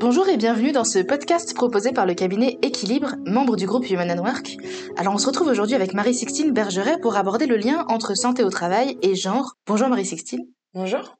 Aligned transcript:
Bonjour 0.00 0.28
et 0.28 0.36
bienvenue 0.36 0.70
dans 0.70 0.84
ce 0.84 1.00
podcast 1.00 1.54
proposé 1.54 1.90
par 1.90 2.06
le 2.06 2.14
cabinet 2.14 2.56
Équilibre, 2.62 3.16
membre 3.26 3.56
du 3.56 3.66
groupe 3.66 3.90
Human 3.90 4.08
and 4.08 4.22
Work. 4.22 4.56
Alors 4.96 5.12
on 5.12 5.18
se 5.18 5.26
retrouve 5.26 5.48
aujourd'hui 5.48 5.74
avec 5.74 5.92
Marie-Sixtine 5.92 6.52
Bergeret 6.52 7.00
pour 7.00 7.16
aborder 7.16 7.46
le 7.46 7.56
lien 7.56 7.84
entre 7.88 8.14
santé 8.14 8.44
au 8.44 8.48
travail 8.48 8.96
et 9.02 9.16
genre. 9.16 9.54
Bonjour 9.66 9.88
Marie-Sixtine. 9.88 10.46
Bonjour. 10.72 11.16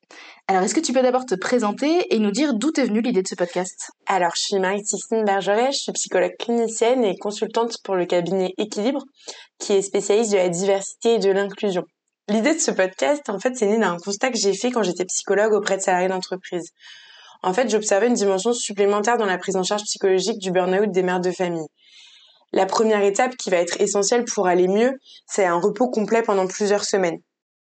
Alors 0.47 0.63
est-ce 0.63 0.77
que 0.77 0.81
tu 0.81 0.93
peux 0.93 1.03
d'abord 1.03 1.27
te 1.27 1.35
présenter 1.35 2.15
et 2.15 2.21
nous 2.21 2.31
dire 2.31 2.55
d'où 2.55 2.71
est 2.77 2.85
venue 2.85 3.01
l'idée 3.01 3.23
de 3.23 3.27
ce 3.27 3.35
podcast? 3.35 3.91
Alors 4.07 4.37
je 4.37 4.43
suis 4.43 4.61
Marie-Sixtine 4.61 5.25
Bergeret, 5.25 5.73
je 5.73 5.79
suis 5.79 5.93
psychologue 5.93 6.37
clinicienne 6.39 7.03
et 7.05 7.19
consultante 7.19 7.79
pour 7.83 7.97
le 7.97 8.07
cabinet 8.07 8.55
Équilibre 8.59 9.03
qui 9.59 9.73
est 9.73 9.83
spécialiste 9.83 10.31
de 10.31 10.37
la 10.37 10.51
diversité 10.51 11.15
et 11.15 11.19
de 11.19 11.31
l'inclusion. 11.33 11.85
L'idée 12.29 12.55
de 12.55 12.61
ce 12.61 12.71
podcast, 12.71 13.29
en 13.29 13.41
fait, 13.41 13.57
c'est 13.57 13.67
né 13.67 13.79
d'un 13.79 13.97
constat 13.97 14.31
que 14.31 14.39
j'ai 14.39 14.55
fait 14.55 14.71
quand 14.71 14.85
j'étais 14.85 15.07
psychologue 15.07 15.55
auprès 15.55 15.79
de 15.79 15.83
salariés 15.83 16.09
d'entreprise. 16.09 16.71
En 17.43 17.53
fait, 17.53 17.69
j'observais 17.71 18.09
une 18.09 18.15
dimension 18.15 18.53
supplémentaire 18.53 19.17
dans 19.17 19.27
la 19.27 19.39
prise 19.39 19.57
en 19.57 19.63
charge 19.63 19.85
psychologique 19.85 20.39
du 20.39 20.51
burn-out 20.51 20.91
des 20.91 21.03
mères 21.03 21.21
de 21.21 21.31
famille. 21.31 21.69
La 22.53 22.67
première 22.67 23.03
étape 23.03 23.37
qui 23.37 23.51
va 23.51 23.59
être 23.59 23.81
essentielle 23.81 24.25
pour 24.25 24.47
aller 24.47 24.69
mieux, 24.69 24.93
c'est 25.27 25.45
un 25.45 25.61
repos 25.61 25.89
complet 25.89 26.23
pendant 26.23 26.47
plusieurs 26.47 26.85
semaines. 26.85 27.19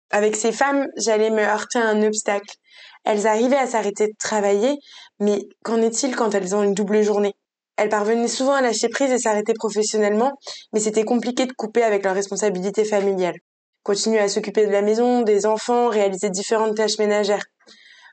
Avec 0.10 0.36
ces 0.36 0.52
femmes, 0.52 0.88
j'allais 0.98 1.30
me 1.30 1.42
heurter 1.42 1.80
à 1.80 1.88
un 1.88 2.02
obstacle. 2.02 2.56
Elles 3.04 3.28
arrivaient 3.28 3.58
à 3.58 3.68
s'arrêter 3.68 4.08
de 4.08 4.14
travailler, 4.18 4.80
mais 5.20 5.42
qu'en 5.64 5.82
est-il 5.82 6.16
quand 6.16 6.34
elles 6.34 6.56
ont 6.56 6.64
une 6.64 6.74
double 6.74 7.04
journée? 7.04 7.34
Elles 7.78 7.90
parvenaient 7.90 8.28
souvent 8.28 8.54
à 8.54 8.62
lâcher 8.62 8.90
prise 8.90 9.12
et 9.12 9.20
s'arrêter 9.20 9.54
professionnellement, 9.54 10.34
mais 10.74 10.80
c'était 10.80 11.06
compliqué 11.06 11.46
de 11.46 11.54
couper 11.54 11.84
avec 11.84 12.04
leurs 12.04 12.16
responsabilités 12.16 12.86
familiales. 12.86 13.38
Continuer 13.84 14.20
à 14.20 14.28
s'occuper 14.28 14.66
de 14.66 14.72
la 14.72 14.82
maison, 14.82 15.22
des 15.22 15.46
enfants, 15.46 15.88
réaliser 15.88 16.30
différentes 16.30 16.76
tâches 16.76 16.98
ménagères. 16.98 17.46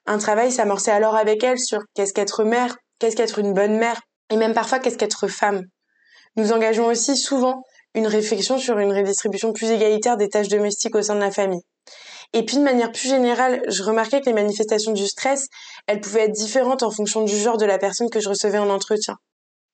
Un 0.06 0.18
travail 0.18 0.52
s'amorçait 0.52 0.92
alors 0.92 1.16
avec 1.16 1.42
elles 1.42 1.58
sur 1.58 1.80
qu'est-ce 1.94 2.12
qu'être 2.12 2.44
mère, 2.44 2.76
qu'est-ce 2.98 3.16
qu'être 3.16 3.38
une 3.38 3.54
bonne 3.54 3.76
mère, 3.76 4.00
et 4.30 4.36
même 4.36 4.54
parfois 4.54 4.78
qu'est-ce 4.78 4.98
qu'être 4.98 5.26
femme. 5.26 5.62
Nous 6.36 6.52
engageons 6.52 6.86
aussi 6.86 7.16
souvent 7.16 7.62
une 7.94 8.06
réflexion 8.06 8.58
sur 8.58 8.78
une 8.78 8.92
redistribution 8.92 9.52
plus 9.52 9.70
égalitaire 9.70 10.16
des 10.16 10.28
tâches 10.28 10.48
domestiques 10.48 10.94
au 10.94 11.02
sein 11.02 11.14
de 11.14 11.20
la 11.20 11.30
famille. 11.30 11.62
Et 12.32 12.44
puis 12.44 12.56
de 12.56 12.62
manière 12.62 12.92
plus 12.92 13.08
générale, 13.08 13.62
je 13.68 13.82
remarquais 13.82 14.20
que 14.20 14.26
les 14.26 14.32
manifestations 14.32 14.92
du 14.92 15.06
stress, 15.06 15.46
elles 15.86 16.00
pouvaient 16.00 16.24
être 16.24 16.32
différentes 16.32 16.82
en 16.82 16.90
fonction 16.90 17.22
du 17.22 17.36
genre 17.36 17.56
de 17.56 17.64
la 17.64 17.78
personne 17.78 18.10
que 18.10 18.20
je 18.20 18.28
recevais 18.28 18.58
en 18.58 18.68
entretien. 18.68 19.16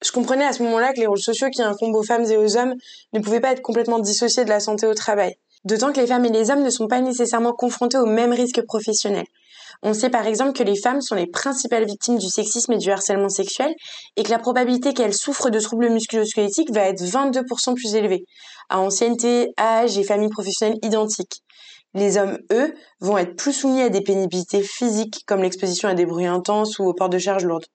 Je 0.04 0.12
comprenais 0.12 0.44
à 0.44 0.52
ce 0.52 0.62
moment-là 0.62 0.92
que 0.92 1.00
les 1.00 1.06
rôles 1.06 1.20
sociaux 1.20 1.48
qui 1.50 1.62
incombent 1.62 1.94
aux 1.94 2.02
femmes 2.02 2.24
et 2.24 2.36
aux 2.36 2.56
hommes 2.56 2.74
ne 3.12 3.20
pouvaient 3.20 3.40
pas 3.40 3.52
être 3.52 3.62
complètement 3.62 3.98
dissociés 3.98 4.44
de 4.44 4.48
la 4.48 4.60
santé 4.60 4.86
au 4.86 4.94
travail. 4.94 5.34
D'autant 5.64 5.92
que 5.92 6.00
les 6.00 6.06
femmes 6.06 6.24
et 6.24 6.30
les 6.30 6.50
hommes 6.50 6.64
ne 6.64 6.70
sont 6.70 6.88
pas 6.88 7.00
nécessairement 7.00 7.52
confrontés 7.52 7.98
aux 7.98 8.06
mêmes 8.06 8.32
risques 8.32 8.62
professionnels. 8.62 9.26
On 9.82 9.94
sait 9.94 10.10
par 10.10 10.26
exemple 10.26 10.52
que 10.52 10.62
les 10.62 10.76
femmes 10.76 11.00
sont 11.00 11.14
les 11.14 11.26
principales 11.26 11.86
victimes 11.86 12.18
du 12.18 12.28
sexisme 12.28 12.72
et 12.72 12.78
du 12.78 12.90
harcèlement 12.90 13.28
sexuel 13.28 13.74
et 14.16 14.22
que 14.22 14.30
la 14.30 14.38
probabilité 14.38 14.94
qu'elles 14.94 15.14
souffrent 15.14 15.50
de 15.50 15.58
troubles 15.58 15.88
musculo-squelettiques 15.90 16.72
va 16.72 16.82
être 16.82 17.02
22% 17.02 17.74
plus 17.74 17.94
élevée, 17.94 18.24
à 18.68 18.80
ancienneté, 18.80 19.52
âge 19.58 19.98
et 19.98 20.04
famille 20.04 20.28
professionnelle 20.28 20.78
identiques. 20.82 21.42
Les 21.94 22.16
hommes, 22.16 22.38
eux, 22.52 22.74
vont 23.00 23.18
être 23.18 23.36
plus 23.36 23.52
soumis 23.52 23.82
à 23.82 23.88
des 23.88 24.00
pénibilités 24.00 24.62
physiques 24.62 25.22
comme 25.26 25.42
l'exposition 25.42 25.88
à 25.88 25.94
des 25.94 26.06
bruits 26.06 26.26
intenses 26.26 26.78
ou 26.78 26.84
au 26.84 26.94
port 26.94 27.08
de 27.08 27.18
charges 27.18 27.44
lourdes. 27.44 27.66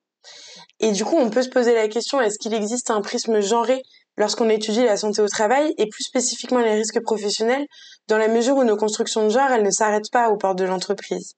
Et 0.80 0.92
du 0.92 1.04
coup, 1.04 1.16
on 1.16 1.30
peut 1.30 1.42
se 1.42 1.48
poser 1.48 1.74
la 1.74 1.88
question, 1.88 2.20
est-ce 2.20 2.38
qu'il 2.38 2.54
existe 2.54 2.90
un 2.90 3.00
prisme 3.00 3.40
genré 3.40 3.82
lorsqu'on 4.18 4.50
étudie 4.50 4.84
la 4.84 4.98
santé 4.98 5.22
au 5.22 5.28
travail 5.28 5.72
et 5.78 5.86
plus 5.86 6.04
spécifiquement 6.04 6.60
les 6.60 6.74
risques 6.74 7.00
professionnels, 7.00 7.66
dans 8.08 8.18
la 8.18 8.28
mesure 8.28 8.56
où 8.56 8.64
nos 8.64 8.76
constructions 8.76 9.24
de 9.24 9.30
genre, 9.30 9.50
elles 9.50 9.62
ne 9.62 9.70
s'arrêtent 9.70 10.10
pas 10.12 10.28
aux 10.28 10.36
portes 10.36 10.58
de 10.58 10.64
l'entreprise. 10.64 11.34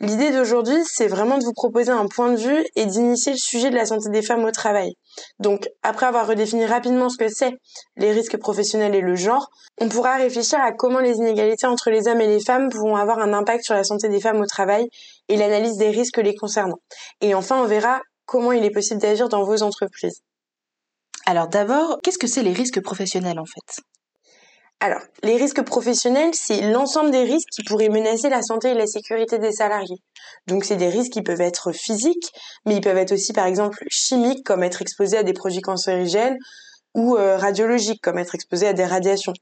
L'idée 0.00 0.30
d'aujourd'hui, 0.30 0.78
c'est 0.84 1.08
vraiment 1.08 1.38
de 1.38 1.44
vous 1.44 1.52
proposer 1.52 1.90
un 1.90 2.06
point 2.06 2.30
de 2.30 2.36
vue 2.36 2.64
et 2.76 2.86
d'initier 2.86 3.32
le 3.32 3.38
sujet 3.38 3.68
de 3.68 3.74
la 3.74 3.84
santé 3.84 4.10
des 4.10 4.22
femmes 4.22 4.44
au 4.44 4.52
travail. 4.52 4.92
Donc, 5.40 5.68
après 5.82 6.06
avoir 6.06 6.28
redéfini 6.28 6.64
rapidement 6.66 7.08
ce 7.08 7.16
que 7.16 7.28
c'est 7.28 7.54
les 7.96 8.12
risques 8.12 8.36
professionnels 8.36 8.94
et 8.94 9.00
le 9.00 9.16
genre, 9.16 9.50
on 9.80 9.88
pourra 9.88 10.14
réfléchir 10.14 10.60
à 10.60 10.70
comment 10.70 11.00
les 11.00 11.16
inégalités 11.16 11.66
entre 11.66 11.90
les 11.90 12.06
hommes 12.06 12.20
et 12.20 12.28
les 12.28 12.38
femmes 12.38 12.68
pourront 12.68 12.94
avoir 12.94 13.18
un 13.18 13.32
impact 13.32 13.64
sur 13.64 13.74
la 13.74 13.82
santé 13.82 14.08
des 14.08 14.20
femmes 14.20 14.40
au 14.40 14.46
travail 14.46 14.88
et 15.28 15.36
l'analyse 15.36 15.78
des 15.78 15.90
risques 15.90 16.18
les 16.18 16.36
concernant. 16.36 16.78
Et 17.20 17.34
enfin, 17.34 17.60
on 17.60 17.66
verra 17.66 18.00
comment 18.24 18.52
il 18.52 18.64
est 18.64 18.70
possible 18.70 19.00
d'agir 19.00 19.28
dans 19.28 19.42
vos 19.42 19.64
entreprises. 19.64 20.22
Alors 21.30 21.46
d'abord, 21.46 21.98
qu'est-ce 22.02 22.16
que 22.16 22.26
c'est 22.26 22.42
les 22.42 22.54
risques 22.54 22.80
professionnels 22.80 23.38
en 23.38 23.44
fait? 23.44 23.82
Alors, 24.80 25.02
les 25.22 25.36
risques 25.36 25.60
professionnels, 25.60 26.30
c'est 26.32 26.62
l'ensemble 26.72 27.10
des 27.10 27.24
risques 27.24 27.50
qui 27.52 27.62
pourraient 27.64 27.90
menacer 27.90 28.30
la 28.30 28.40
santé 28.40 28.70
et 28.70 28.74
la 28.74 28.86
sécurité 28.86 29.38
des 29.38 29.52
salariés. 29.52 29.98
Donc, 30.46 30.64
c'est 30.64 30.76
des 30.76 30.88
risques 30.88 31.12
qui 31.12 31.20
peuvent 31.20 31.42
être 31.42 31.72
physiques, 31.72 32.32
mais 32.64 32.76
ils 32.76 32.80
peuvent 32.80 32.96
être 32.96 33.12
aussi, 33.12 33.34
par 33.34 33.44
exemple, 33.44 33.84
chimiques, 33.90 34.42
comme 34.42 34.62
être 34.62 34.80
exposé 34.80 35.18
à 35.18 35.22
des 35.22 35.34
produits 35.34 35.60
cancérigènes, 35.60 36.38
ou 36.94 37.16
euh, 37.16 37.36
radiologiques, 37.36 38.00
comme 38.00 38.16
être 38.16 38.34
exposé 38.34 38.66
à 38.66 38.72
des 38.72 38.86
radiations. 38.86 39.34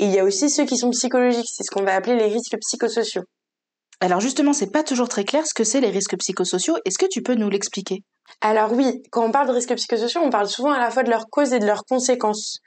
Et 0.00 0.06
il 0.06 0.10
y 0.10 0.18
a 0.18 0.24
aussi 0.24 0.50
ceux 0.50 0.64
qui 0.64 0.76
sont 0.76 0.90
psychologiques, 0.90 1.50
c'est 1.54 1.62
ce 1.62 1.70
qu'on 1.70 1.84
va 1.84 1.94
appeler 1.94 2.16
les 2.16 2.26
risques 2.26 2.58
psychosociaux. 2.58 3.22
Alors 4.00 4.18
justement, 4.18 4.52
c'est 4.52 4.72
pas 4.72 4.82
toujours 4.82 5.08
très 5.08 5.24
clair 5.24 5.46
ce 5.46 5.54
que 5.54 5.62
c'est 5.62 5.80
les 5.80 5.90
risques 5.90 6.18
psychosociaux. 6.18 6.78
Est-ce 6.84 6.98
que 6.98 7.06
tu 7.06 7.22
peux 7.22 7.36
nous 7.36 7.48
l'expliquer? 7.48 8.02
Alors 8.40 8.72
oui, 8.72 9.02
quand 9.10 9.24
on 9.24 9.32
parle 9.32 9.48
de 9.48 9.52
risques 9.52 9.74
psychosociaux, 9.74 10.20
on 10.22 10.30
parle 10.30 10.48
souvent 10.48 10.72
à 10.72 10.78
la 10.78 10.90
fois 10.90 11.02
de 11.02 11.10
leurs 11.10 11.28
causes 11.28 11.52
et 11.52 11.58
de 11.58 11.66
leurs 11.66 11.84
conséquences. 11.84 12.58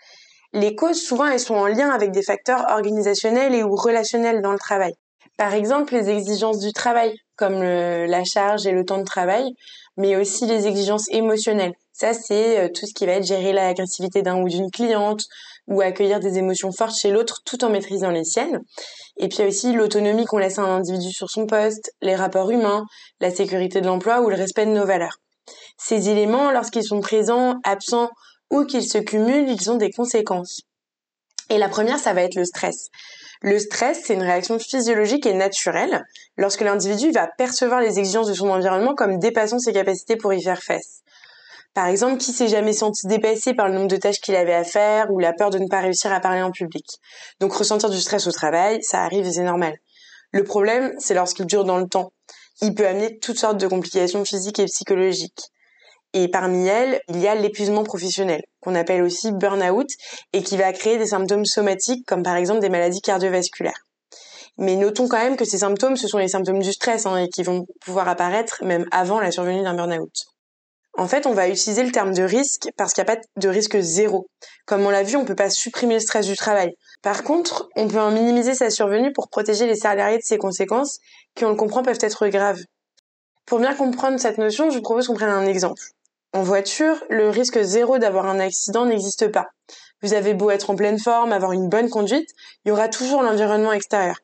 Les 0.54 0.76
causes, 0.76 1.02
souvent, 1.02 1.28
elles 1.28 1.40
sont 1.40 1.56
en 1.56 1.68
lien 1.68 1.90
avec 1.92 2.12
des 2.12 2.24
facteurs 2.24 2.66
organisationnels 2.70 3.56
et 3.56 3.64
ou 3.64 3.76
relationnels 3.76 4.42
dans 4.42 4.52
le 4.52 4.60
travail. 4.60 4.94
Par 5.38 5.54
exemple, 5.54 5.94
les 5.94 6.10
exigences 6.10 6.60
du 6.60 6.74
travail, 6.74 7.16
comme 7.38 7.64
la 7.64 8.24
charge 8.26 8.68
et 8.68 8.72
le 8.72 8.86
temps 8.86 8.98
de 8.98 9.06
travail, 9.06 9.54
mais 9.98 10.16
aussi 10.16 10.46
les 10.46 10.68
exigences 10.68 11.10
émotionnelles. 11.10 11.74
Ça, 11.94 12.14
c'est 12.14 12.60
euh, 12.60 12.68
tout 12.68 12.86
ce 12.86 12.94
qui 12.94 13.06
va 13.06 13.14
être 13.14 13.26
gérer 13.26 13.54
l'agressivité 13.54 14.22
d'un 14.22 14.42
ou 14.42 14.48
d'une 14.48 14.72
cliente 14.72 15.22
ou 15.68 15.82
accueillir 15.82 16.20
des 16.20 16.38
émotions 16.38 16.72
fortes 16.72 16.98
chez 16.98 17.12
l'autre 17.12 17.42
tout 17.46 17.64
en 17.64 17.70
maîtrisant 17.70 18.10
les 18.10 18.24
siennes. 18.24 18.60
Et 19.18 19.28
puis 19.28 19.44
aussi 19.44 19.74
l'autonomie 19.74 20.26
qu'on 20.26 20.40
laisse 20.40 20.58
à 20.58 20.64
un 20.64 20.78
individu 20.78 21.12
sur 21.12 21.30
son 21.30 21.46
poste, 21.46 21.92
les 22.02 22.16
rapports 22.16 22.50
humains, 22.50 22.86
la 23.20 23.30
sécurité 23.30 23.82
de 23.82 23.86
l'emploi 23.86 24.22
ou 24.22 24.30
le 24.30 24.36
respect 24.36 24.66
de 24.66 24.72
nos 24.72 24.86
valeurs. 24.86 25.18
Ces 25.78 26.10
éléments, 26.10 26.52
lorsqu'ils 26.52 26.84
sont 26.84 27.02
présents, 27.02 27.60
absents 27.64 28.10
ou 28.50 28.66
qu'ils 28.66 28.88
se 28.88 28.98
cumulent, 28.98 29.50
ils 29.50 29.72
ont 29.72 29.78
des 29.78 29.92
conséquences. 29.92 30.62
Et 31.50 31.58
la 31.58 31.70
première, 31.70 32.00
ça 32.00 32.14
va 32.14 32.24
être 32.24 32.36
le 32.36 32.46
stress. 32.46 32.90
Le 33.42 33.58
stress, 33.58 34.04
c'est 34.06 34.14
une 34.14 34.22
réaction 34.22 34.60
physiologique 34.60 35.26
et 35.26 35.34
naturelle 35.34 36.06
lorsque 36.38 36.62
l'individu 36.62 37.12
va 37.12 37.28
percevoir 37.28 37.82
les 37.82 37.98
exigences 37.98 38.28
de 38.28 38.34
son 38.34 38.50
environnement 38.50 38.94
comme 38.94 39.18
dépassant 39.18 39.58
ses 39.58 39.74
capacités 39.74 40.16
pour 40.16 40.34
y 40.34 40.42
faire 40.42 40.62
face. 40.62 41.02
Par 41.74 41.88
exemple, 41.88 42.18
qui 42.18 42.34
s'est 42.34 42.50
jamais 42.50 42.74
senti 42.74 43.08
dépassé 43.08 43.54
par 43.54 43.68
le 43.68 43.74
nombre 43.74 43.88
de 43.88 43.96
tâches 43.96 44.20
qu'il 44.20 44.36
avait 44.36 44.54
à 44.54 44.64
faire 44.64 45.10
ou 45.12 45.20
la 45.20 45.34
peur 45.34 45.50
de 45.50 45.58
ne 45.58 45.68
pas 45.68 45.80
réussir 45.80 46.12
à 46.12 46.20
parler 46.20 46.42
en 46.42 46.52
public. 46.52 46.86
Donc 47.40 47.54
ressentir 47.54 47.90
du 47.90 48.00
stress 48.00 48.28
au 48.28 48.32
travail, 48.32 48.84
ça 48.84 49.04
arrive 49.04 49.26
et 49.26 49.32
c'est 49.32 49.44
normal. 49.44 49.78
Le 50.32 50.44
problème, 50.44 50.94
c'est 51.00 51.14
lorsqu'il 51.14 51.46
dure 51.46 51.64
dans 51.64 51.80
le 51.80 51.88
temps. 51.88 52.12
Il 52.62 52.76
peut 52.76 52.88
amener 52.88 53.18
toutes 53.20 53.40
sortes 53.40 53.58
de 53.58 53.68
complications 53.68 54.24
physiques 54.24 54.60
et 54.60 54.66
psychologiques. 54.66 55.52
Et 56.14 56.28
parmi 56.28 56.68
elles, 56.68 57.00
il 57.08 57.20
y 57.20 57.28
a 57.28 57.36
l'épuisement 57.36 57.84
professionnel, 57.84 58.42
qu'on 58.60 58.76
appelle 58.76 59.02
aussi 59.02 59.32
burn-out, 59.32 59.88
et 60.34 60.44
qui 60.44 60.58
va 60.58 60.74
créer 60.74 60.98
des 60.98 61.08
symptômes 61.08 61.46
somatiques, 61.46 62.06
comme 62.06 62.24
par 62.24 62.36
exemple 62.36 62.60
des 62.60 62.70
maladies 62.70 63.02
cardiovasculaires. 63.02 63.86
Mais 64.58 64.76
notons 64.76 65.08
quand 65.08 65.18
même 65.18 65.38
que 65.38 65.46
ces 65.46 65.60
symptômes, 65.60 65.96
ce 65.96 66.08
sont 66.08 66.18
les 66.18 66.28
symptômes 66.28 66.60
du 66.60 66.74
stress, 66.74 67.06
hein, 67.06 67.16
et 67.18 67.30
qui 67.30 67.44
vont 67.44 67.66
pouvoir 67.86 68.10
apparaître 68.10 68.64
même 68.64 68.86
avant 68.92 69.20
la 69.20 69.32
survenue 69.32 69.64
d'un 69.64 69.74
burn-out. 69.74 70.12
En 70.98 71.08
fait, 71.08 71.26
on 71.26 71.34
va 71.34 71.48
utiliser 71.48 71.84
le 71.84 71.92
terme 71.92 72.14
de 72.14 72.24
risque 72.24 72.68
parce 72.76 72.94
qu'il 72.94 73.02
n'y 73.04 73.10
a 73.10 73.16
pas 73.16 73.22
de 73.38 73.48
risque 73.48 73.80
zéro. 73.80 74.28
Comme 74.66 74.86
on 74.86 74.90
l'a 74.90 75.04
vu, 75.04 75.16
on 75.16 75.22
ne 75.22 75.28
peut 75.28 75.36
pas 75.36 75.50
supprimer 75.50 75.94
le 75.94 76.00
stress 76.02 76.28
du 76.28 76.36
travail. 76.36 76.76
Par 77.02 77.24
contre, 77.24 77.70
on 77.78 77.88
peut 77.88 78.00
en 78.00 78.12
minimiser 78.12 78.54
sa 78.54 78.70
survenue 78.70 79.14
pour 79.14 79.30
protéger 79.30 79.68
les 79.68 79.78
salariés 79.78 80.18
de 80.18 80.24
ses 80.24 80.38
conséquences, 80.38 81.00
qui, 81.34 81.46
on 81.46 81.50
le 81.50 81.56
comprend, 81.56 81.82
peuvent 81.82 81.98
être 82.02 82.28
graves. 82.28 82.60
Pour 83.46 83.60
bien 83.60 83.74
comprendre 83.74 84.20
cette 84.20 84.38
notion, 84.38 84.70
je 84.70 84.76
vous 84.76 84.82
propose 84.82 85.08
qu'on 85.08 85.16
prenne 85.16 85.30
un 85.30 85.46
exemple. 85.46 85.82
En 86.34 86.44
voiture, 86.44 86.96
le 87.10 87.30
risque 87.30 87.62
zéro 87.62 87.98
d'avoir 87.98 88.26
un 88.26 88.40
accident 88.40 88.86
n'existe 88.86 89.28
pas. 89.28 89.48
Vous 90.02 90.14
avez 90.14 90.34
beau 90.34 90.50
être 90.50 90.70
en 90.70 90.76
pleine 90.76 90.98
forme, 90.98 91.34
avoir 91.34 91.52
une 91.52 91.68
bonne 91.68 91.90
conduite, 91.90 92.30
il 92.64 92.70
y 92.70 92.72
aura 92.72 92.88
toujours 92.88 93.22
l'environnement 93.22 93.74
extérieur. 93.74 94.16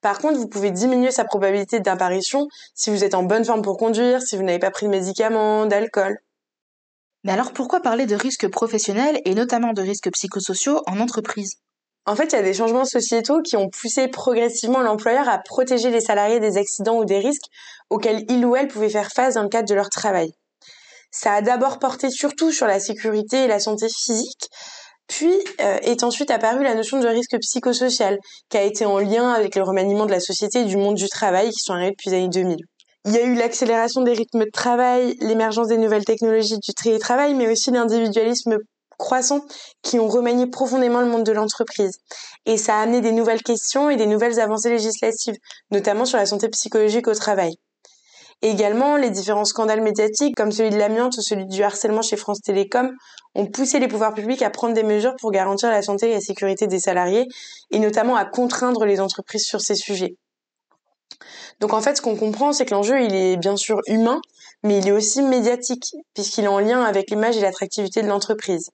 Par 0.00 0.20
contre, 0.20 0.38
vous 0.38 0.46
pouvez 0.46 0.70
diminuer 0.70 1.10
sa 1.10 1.24
probabilité 1.24 1.80
d'apparition 1.80 2.46
si 2.74 2.90
vous 2.90 3.02
êtes 3.02 3.14
en 3.14 3.24
bonne 3.24 3.44
forme 3.44 3.62
pour 3.62 3.78
conduire, 3.78 4.22
si 4.22 4.36
vous 4.36 4.44
n'avez 4.44 4.60
pas 4.60 4.70
pris 4.70 4.86
de 4.86 4.92
médicaments, 4.92 5.66
d'alcool. 5.66 6.18
Mais 7.24 7.32
alors 7.32 7.52
pourquoi 7.52 7.80
parler 7.80 8.06
de 8.06 8.14
risques 8.14 8.48
professionnels 8.48 9.20
et 9.24 9.34
notamment 9.34 9.72
de 9.72 9.82
risques 9.82 10.12
psychosociaux 10.12 10.82
en 10.86 11.00
entreprise? 11.00 11.56
En 12.04 12.14
fait, 12.14 12.26
il 12.26 12.36
y 12.36 12.38
a 12.38 12.42
des 12.42 12.54
changements 12.54 12.84
sociétaux 12.84 13.42
qui 13.42 13.56
ont 13.56 13.68
poussé 13.68 14.06
progressivement 14.06 14.82
l'employeur 14.82 15.28
à 15.28 15.38
protéger 15.38 15.90
les 15.90 16.00
salariés 16.00 16.38
des 16.38 16.56
accidents 16.56 16.98
ou 16.98 17.04
des 17.04 17.18
risques 17.18 17.50
auxquels 17.90 18.24
il 18.28 18.46
ou 18.46 18.54
elle 18.54 18.68
pouvait 18.68 18.88
faire 18.88 19.10
face 19.10 19.34
dans 19.34 19.42
le 19.42 19.48
cadre 19.48 19.68
de 19.68 19.74
leur 19.74 19.90
travail. 19.90 20.32
Ça 21.18 21.32
a 21.32 21.40
d'abord 21.40 21.78
porté 21.78 22.10
surtout 22.10 22.52
sur 22.52 22.66
la 22.66 22.78
sécurité 22.78 23.44
et 23.44 23.46
la 23.46 23.58
santé 23.58 23.88
physique, 23.88 24.50
puis 25.08 25.32
euh, 25.62 25.78
est 25.80 26.04
ensuite 26.04 26.30
apparue 26.30 26.62
la 26.62 26.74
notion 26.74 27.00
de 27.00 27.06
risque 27.06 27.38
psychosocial, 27.40 28.18
qui 28.50 28.58
a 28.58 28.62
été 28.62 28.84
en 28.84 28.98
lien 28.98 29.30
avec 29.30 29.56
le 29.56 29.62
remaniement 29.62 30.04
de 30.04 30.10
la 30.10 30.20
société 30.20 30.60
et 30.60 30.64
du 30.64 30.76
monde 30.76 30.96
du 30.96 31.08
travail 31.08 31.48
qui 31.48 31.60
sont 31.60 31.72
arrivés 31.72 31.92
depuis 31.92 32.10
les 32.10 32.16
années 32.16 32.28
2000. 32.28 32.58
Il 33.06 33.12
y 33.12 33.16
a 33.16 33.22
eu 33.22 33.34
l'accélération 33.34 34.02
des 34.02 34.12
rythmes 34.12 34.44
de 34.44 34.50
travail, 34.50 35.16
l'émergence 35.20 35.68
des 35.68 35.78
nouvelles 35.78 36.04
technologies 36.04 36.58
du 36.58 36.74
télétravail, 36.74 37.32
mais 37.32 37.50
aussi 37.50 37.70
l'individualisme 37.70 38.58
croissant 38.98 39.40
qui 39.80 39.98
ont 39.98 40.08
remanié 40.08 40.46
profondément 40.48 41.00
le 41.00 41.06
monde 41.06 41.24
de 41.24 41.32
l'entreprise. 41.32 41.96
Et 42.44 42.58
ça 42.58 42.76
a 42.76 42.82
amené 42.82 43.00
des 43.00 43.12
nouvelles 43.12 43.42
questions 43.42 43.88
et 43.88 43.96
des 43.96 44.06
nouvelles 44.06 44.38
avancées 44.38 44.68
législatives, 44.68 45.36
notamment 45.70 46.04
sur 46.04 46.18
la 46.18 46.26
santé 46.26 46.48
psychologique 46.50 47.08
au 47.08 47.14
travail. 47.14 47.56
Également, 48.42 48.96
les 48.96 49.10
différents 49.10 49.44
scandales 49.44 49.80
médiatiques, 49.80 50.34
comme 50.36 50.52
celui 50.52 50.70
de 50.70 50.76
l'amiante 50.76 51.16
ou 51.16 51.22
celui 51.22 51.46
du 51.46 51.62
harcèlement 51.62 52.02
chez 52.02 52.16
France 52.16 52.40
Télécom, 52.42 52.92
ont 53.34 53.46
poussé 53.46 53.78
les 53.78 53.88
pouvoirs 53.88 54.14
publics 54.14 54.42
à 54.42 54.50
prendre 54.50 54.74
des 54.74 54.82
mesures 54.82 55.14
pour 55.20 55.30
garantir 55.30 55.70
la 55.70 55.82
santé 55.82 56.10
et 56.10 56.14
la 56.14 56.20
sécurité 56.20 56.66
des 56.66 56.78
salariés, 56.78 57.26
et 57.70 57.78
notamment 57.78 58.16
à 58.16 58.24
contraindre 58.24 58.84
les 58.84 59.00
entreprises 59.00 59.44
sur 59.44 59.60
ces 59.60 59.74
sujets. 59.74 60.16
Donc 61.60 61.72
en 61.72 61.80
fait, 61.80 61.96
ce 61.96 62.02
qu'on 62.02 62.16
comprend, 62.16 62.52
c'est 62.52 62.66
que 62.66 62.74
l'enjeu, 62.74 63.02
il 63.02 63.14
est 63.14 63.36
bien 63.36 63.56
sûr 63.56 63.80
humain, 63.86 64.20
mais 64.62 64.78
il 64.78 64.88
est 64.88 64.92
aussi 64.92 65.22
médiatique, 65.22 65.94
puisqu'il 66.14 66.44
est 66.44 66.48
en 66.48 66.60
lien 66.60 66.82
avec 66.82 67.10
l'image 67.10 67.36
et 67.36 67.40
l'attractivité 67.40 68.02
de 68.02 68.08
l'entreprise. 68.08 68.70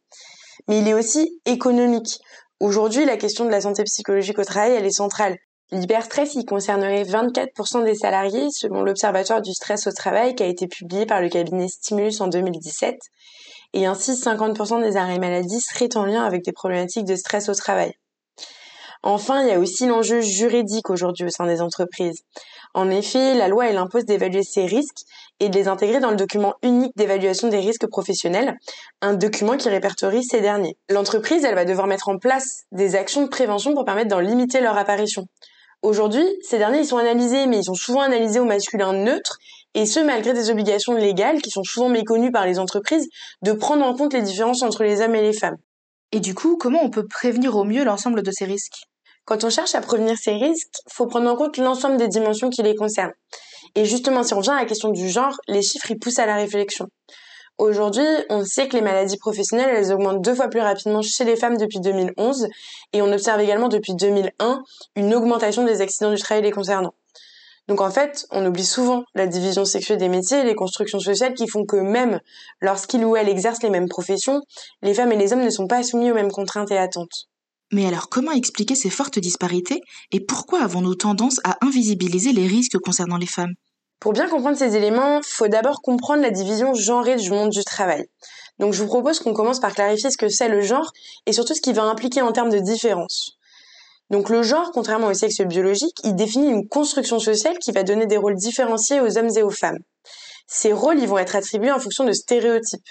Mais 0.68 0.80
il 0.80 0.88
est 0.88 0.94
aussi 0.94 1.40
économique. 1.44 2.20
Aujourd'hui, 2.60 3.04
la 3.04 3.16
question 3.16 3.44
de 3.44 3.50
la 3.50 3.60
santé 3.60 3.84
psychologique 3.84 4.38
au 4.38 4.44
travail, 4.44 4.72
elle 4.72 4.86
est 4.86 4.90
centrale. 4.90 5.36
L'hyperstress, 5.72 6.34
il 6.34 6.44
concernerait 6.44 7.04
24% 7.04 7.82
des 7.82 7.94
salariés, 7.94 8.50
selon 8.50 8.82
l'Observatoire 8.82 9.40
du 9.40 9.54
stress 9.54 9.86
au 9.86 9.92
travail 9.92 10.34
qui 10.34 10.42
a 10.42 10.46
été 10.46 10.68
publié 10.68 11.06
par 11.06 11.22
le 11.22 11.30
cabinet 11.30 11.66
Stimulus 11.66 12.20
en 12.20 12.28
2017. 12.28 12.98
Et 13.72 13.86
ainsi, 13.86 14.12
50% 14.12 14.82
des 14.82 14.98
arrêts 14.98 15.18
maladie 15.18 15.60
seraient 15.62 15.96
en 15.96 16.04
lien 16.04 16.24
avec 16.24 16.44
des 16.44 16.52
problématiques 16.52 17.06
de 17.06 17.16
stress 17.16 17.48
au 17.48 17.54
travail. 17.54 17.94
Enfin, 19.02 19.42
il 19.42 19.48
y 19.48 19.52
a 19.52 19.58
aussi 19.58 19.86
l'enjeu 19.86 20.20
juridique 20.20 20.90
aujourd'hui 20.90 21.24
au 21.24 21.30
sein 21.30 21.46
des 21.46 21.62
entreprises. 21.62 22.20
En 22.74 22.90
effet, 22.90 23.34
la 23.34 23.48
loi, 23.48 23.66
elle 23.66 23.78
impose 23.78 24.04
d'évaluer 24.04 24.42
ces 24.42 24.66
risques 24.66 25.06
et 25.40 25.48
de 25.48 25.56
les 25.56 25.68
intégrer 25.68 26.00
dans 26.00 26.10
le 26.10 26.16
document 26.16 26.52
unique 26.62 26.94
d'évaluation 26.96 27.48
des 27.48 27.60
risques 27.60 27.86
professionnels, 27.86 28.58
un 29.00 29.14
document 29.14 29.56
qui 29.56 29.70
répertorie 29.70 30.22
ces 30.22 30.42
derniers. 30.42 30.76
L'entreprise, 30.90 31.44
elle 31.44 31.54
va 31.54 31.64
devoir 31.64 31.86
mettre 31.86 32.10
en 32.10 32.18
place 32.18 32.64
des 32.72 32.94
actions 32.94 33.22
de 33.22 33.28
prévention 33.28 33.72
pour 33.72 33.86
permettre 33.86 34.10
d'en 34.10 34.20
limiter 34.20 34.60
leur 34.60 34.76
apparition. 34.76 35.26
Aujourd'hui, 35.82 36.24
ces 36.42 36.58
derniers, 36.58 36.78
ils 36.78 36.86
sont 36.86 36.96
analysés, 36.96 37.46
mais 37.46 37.58
ils 37.58 37.64
sont 37.64 37.74
souvent 37.74 38.02
analysés 38.02 38.38
au 38.38 38.44
masculin 38.44 38.92
neutre, 38.92 39.38
et 39.74 39.84
ce, 39.84 39.98
malgré 39.98 40.32
des 40.32 40.48
obligations 40.48 40.92
légales 40.92 41.42
qui 41.42 41.50
sont 41.50 41.64
souvent 41.64 41.88
méconnues 41.88 42.30
par 42.30 42.46
les 42.46 42.60
entreprises 42.60 43.08
de 43.42 43.52
prendre 43.52 43.84
en 43.84 43.94
compte 43.96 44.12
les 44.12 44.22
différences 44.22 44.62
entre 44.62 44.84
les 44.84 45.00
hommes 45.00 45.16
et 45.16 45.22
les 45.22 45.32
femmes. 45.32 45.56
Et 46.12 46.20
du 46.20 46.34
coup, 46.34 46.56
comment 46.56 46.84
on 46.84 46.90
peut 46.90 47.06
prévenir 47.06 47.56
au 47.56 47.64
mieux 47.64 47.84
l'ensemble 47.84 48.22
de 48.22 48.30
ces 48.30 48.44
risques? 48.44 48.84
Quand 49.24 49.42
on 49.42 49.50
cherche 49.50 49.74
à 49.74 49.80
prévenir 49.80 50.16
ces 50.18 50.34
risques, 50.34 50.68
il 50.86 50.92
faut 50.92 51.06
prendre 51.06 51.30
en 51.30 51.36
compte 51.36 51.56
l'ensemble 51.56 51.96
des 51.96 52.08
dimensions 52.08 52.50
qui 52.50 52.62
les 52.62 52.76
concernent. 52.76 53.14
Et 53.74 53.84
justement, 53.84 54.22
si 54.22 54.34
on 54.34 54.40
vient 54.40 54.54
à 54.54 54.60
la 54.60 54.66
question 54.66 54.90
du 54.90 55.08
genre, 55.08 55.36
les 55.48 55.62
chiffres 55.62 55.90
y 55.90 55.96
poussent 55.96 56.18
à 56.18 56.26
la 56.26 56.36
réflexion. 56.36 56.86
Aujourd'hui, 57.58 58.06
on 58.30 58.44
sait 58.44 58.68
que 58.68 58.76
les 58.76 58.82
maladies 58.82 59.18
professionnelles, 59.18 59.74
elles 59.76 59.92
augmentent 59.92 60.22
deux 60.22 60.34
fois 60.34 60.48
plus 60.48 60.60
rapidement 60.60 61.02
chez 61.02 61.24
les 61.24 61.36
femmes 61.36 61.56
depuis 61.56 61.80
2011, 61.80 62.48
et 62.92 63.02
on 63.02 63.12
observe 63.12 63.40
également 63.40 63.68
depuis 63.68 63.94
2001 63.94 64.62
une 64.96 65.14
augmentation 65.14 65.64
des 65.64 65.80
accidents 65.80 66.12
du 66.12 66.20
travail 66.20 66.42
les 66.42 66.50
concernant. 66.50 66.94
Donc 67.68 67.80
en 67.80 67.90
fait, 67.90 68.26
on 68.30 68.44
oublie 68.44 68.64
souvent 68.64 69.04
la 69.14 69.26
division 69.26 69.64
sexuelle 69.64 69.98
des 69.98 70.08
métiers 70.08 70.40
et 70.40 70.44
les 70.44 70.54
constructions 70.54 70.98
sociales 70.98 71.34
qui 71.34 71.46
font 71.46 71.64
que 71.64 71.76
même 71.76 72.20
lorsqu'ils 72.60 73.04
ou 73.04 73.14
elles 73.14 73.28
exercent 73.28 73.62
les 73.62 73.70
mêmes 73.70 73.88
professions, 73.88 74.42
les 74.82 74.94
femmes 74.94 75.12
et 75.12 75.16
les 75.16 75.32
hommes 75.32 75.44
ne 75.44 75.50
sont 75.50 75.68
pas 75.68 75.82
soumis 75.82 76.10
aux 76.10 76.14
mêmes 76.14 76.32
contraintes 76.32 76.72
et 76.72 76.78
attentes. 76.78 77.28
Mais 77.70 77.86
alors 77.86 78.08
comment 78.08 78.32
expliquer 78.32 78.74
ces 78.74 78.90
fortes 78.90 79.18
disparités 79.18 79.80
et 80.10 80.20
pourquoi 80.20 80.62
avons-nous 80.62 80.96
tendance 80.96 81.40
à 81.44 81.56
invisibiliser 81.64 82.32
les 82.32 82.46
risques 82.46 82.78
concernant 82.78 83.16
les 83.16 83.26
femmes? 83.26 83.54
Pour 84.02 84.12
bien 84.12 84.28
comprendre 84.28 84.58
ces 84.58 84.74
éléments, 84.74 85.20
faut 85.22 85.46
d'abord 85.46 85.80
comprendre 85.80 86.22
la 86.22 86.30
division 86.30 86.74
genrée 86.74 87.14
du 87.14 87.30
monde 87.30 87.50
du 87.50 87.62
travail. 87.62 88.04
Donc 88.58 88.74
je 88.74 88.82
vous 88.82 88.88
propose 88.88 89.20
qu'on 89.20 89.32
commence 89.32 89.60
par 89.60 89.72
clarifier 89.72 90.10
ce 90.10 90.16
que 90.16 90.28
c'est 90.28 90.48
le 90.48 90.60
genre 90.60 90.90
et 91.26 91.32
surtout 91.32 91.54
ce 91.54 91.60
qu'il 91.60 91.76
va 91.76 91.84
impliquer 91.84 92.20
en 92.20 92.32
termes 92.32 92.50
de 92.50 92.58
différence. 92.58 93.38
Donc 94.10 94.28
le 94.28 94.42
genre, 94.42 94.72
contrairement 94.72 95.06
au 95.06 95.14
sexe 95.14 95.40
biologique, 95.42 95.96
il 96.02 96.16
définit 96.16 96.48
une 96.48 96.66
construction 96.66 97.20
sociale 97.20 97.60
qui 97.60 97.70
va 97.70 97.84
donner 97.84 98.06
des 98.06 98.16
rôles 98.16 98.34
différenciés 98.34 99.00
aux 99.00 99.18
hommes 99.18 99.30
et 99.36 99.44
aux 99.44 99.50
femmes. 99.50 99.78
Ces 100.48 100.72
rôles, 100.72 100.98
ils 100.98 101.06
vont 101.06 101.18
être 101.18 101.36
attribués 101.36 101.70
en 101.70 101.78
fonction 101.78 102.02
de 102.02 102.12
stéréotypes. 102.12 102.82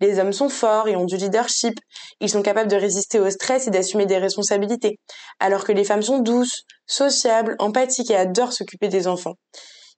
Les 0.00 0.20
hommes 0.20 0.32
sont 0.32 0.48
forts 0.48 0.86
et 0.86 0.94
ont 0.94 1.06
du 1.06 1.16
leadership. 1.16 1.74
Ils 2.20 2.30
sont 2.30 2.42
capables 2.42 2.70
de 2.70 2.76
résister 2.76 3.18
au 3.18 3.28
stress 3.30 3.66
et 3.66 3.72
d'assumer 3.72 4.06
des 4.06 4.18
responsabilités. 4.18 5.00
Alors 5.40 5.64
que 5.64 5.72
les 5.72 5.82
femmes 5.82 6.02
sont 6.02 6.20
douces, 6.20 6.62
sociables, 6.86 7.56
empathiques 7.58 8.12
et 8.12 8.16
adorent 8.16 8.52
s'occuper 8.52 8.86
des 8.86 9.08
enfants. 9.08 9.34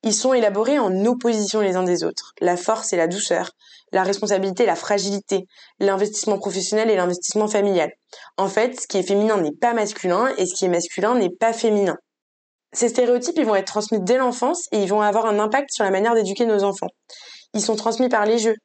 Ils 0.06 0.12
sont 0.12 0.34
élaborés 0.34 0.78
en 0.78 1.06
opposition 1.06 1.62
les 1.62 1.76
uns 1.76 1.82
des 1.82 2.04
autres. 2.04 2.34
La 2.42 2.58
force 2.58 2.92
et 2.92 2.96
la 2.96 3.06
douceur, 3.06 3.52
la 3.90 4.02
responsabilité 4.02 4.64
et 4.64 4.66
la 4.66 4.76
fragilité, 4.76 5.46
l'investissement 5.80 6.36
professionnel 6.36 6.90
et 6.90 6.96
l'investissement 6.96 7.48
familial. 7.48 7.90
En 8.36 8.48
fait, 8.48 8.78
ce 8.78 8.86
qui 8.86 8.98
est 8.98 9.02
féminin 9.02 9.38
n'est 9.38 9.56
pas 9.58 9.72
masculin 9.72 10.28
et 10.36 10.44
ce 10.44 10.54
qui 10.54 10.66
est 10.66 10.68
masculin 10.68 11.14
n'est 11.14 11.30
pas 11.30 11.54
féminin. 11.54 11.96
Ces 12.74 12.90
stéréotypes, 12.90 13.38
ils 13.38 13.46
vont 13.46 13.54
être 13.54 13.66
transmis 13.66 13.98
dès 13.98 14.18
l'enfance 14.18 14.68
et 14.72 14.82
ils 14.82 14.88
vont 14.90 15.00
avoir 15.00 15.24
un 15.24 15.38
impact 15.38 15.72
sur 15.72 15.84
la 15.84 15.90
manière 15.90 16.14
d'éduquer 16.14 16.44
nos 16.44 16.64
enfants. 16.64 16.90
Ils 17.54 17.62
sont 17.62 17.76
transmis 17.76 18.10
par 18.10 18.26
les 18.26 18.38
jeux. 18.38 18.56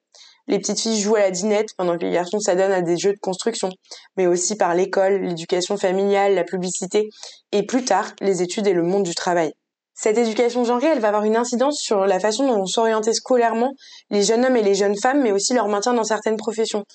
Les 0.48 0.60
petites 0.60 0.82
filles 0.82 1.00
jouent 1.00 1.16
à 1.16 1.22
la 1.22 1.32
dinette 1.32 1.70
pendant 1.78 1.98
que 1.98 2.04
les 2.04 2.12
garçons 2.12 2.42
s'adonnent 2.42 2.74
à 2.74 2.82
des 2.82 2.98
jeux 2.98 3.14
de 3.14 3.20
construction, 3.20 3.70
mais 4.18 4.28
aussi 4.28 4.58
par 4.58 4.76
l'école, 4.76 5.22
l'éducation 5.22 5.78
familiale, 5.78 6.36
la 6.36 6.44
publicité 6.44 7.08
et 7.54 7.66
plus 7.66 7.86
tard 7.86 8.12
les 8.20 8.42
études 8.42 8.68
et 8.68 8.74
le 8.74 8.84
monde 8.84 9.04
du 9.04 9.16
travail. 9.16 9.54
Cette 10.02 10.18
éducation 10.18 10.64
genrée, 10.64 10.88
elle 10.88 11.02
va 11.02 11.10
avoir 11.10 11.26
une 11.26 11.36
incidence 11.36 11.78
sur 11.78 12.06
la 12.06 12.22
façon 12.22 12.48
dont 12.48 12.60
vont 12.60 12.66
s'orienter 12.66 13.12
scolairement 13.12 13.74
les 14.10 14.24
jeunes 14.24 14.46
hommes 14.46 14.56
et 14.56 14.62
les 14.62 14.74
jeunes 14.74 14.98
femmes, 14.98 15.22
mais 15.22 15.34
aussi 15.34 15.54
leur 15.54 15.68
maintien 15.68 15.94
dans 15.94 16.06
certaines 16.06 16.38
professions. 16.38 16.86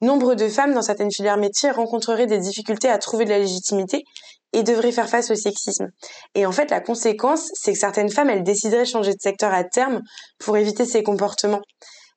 Nombre 0.00 0.36
de 0.36 0.48
femmes 0.48 0.72
dans 0.72 0.82
certaines 0.82 1.10
filières 1.10 1.38
métiers 1.38 1.72
rencontreraient 1.72 2.28
des 2.28 2.38
difficultés 2.38 2.88
à 2.88 2.98
trouver 2.98 3.24
de 3.24 3.30
la 3.30 3.40
légitimité 3.40 4.04
et 4.52 4.62
devraient 4.62 4.92
faire 4.92 5.08
face 5.08 5.32
au 5.32 5.34
sexisme. 5.34 5.88
Et 6.36 6.46
en 6.46 6.52
fait, 6.52 6.70
la 6.70 6.80
conséquence, 6.80 7.50
c'est 7.52 7.72
que 7.72 7.78
certaines 7.80 8.10
femmes, 8.12 8.30
elles 8.30 8.44
décideraient 8.44 8.84
de 8.84 8.88
changer 8.88 9.14
de 9.14 9.20
secteur 9.20 9.52
à 9.52 9.64
terme 9.64 10.00
pour 10.38 10.56
éviter 10.56 10.84
ces 10.84 11.02
comportements. 11.02 11.62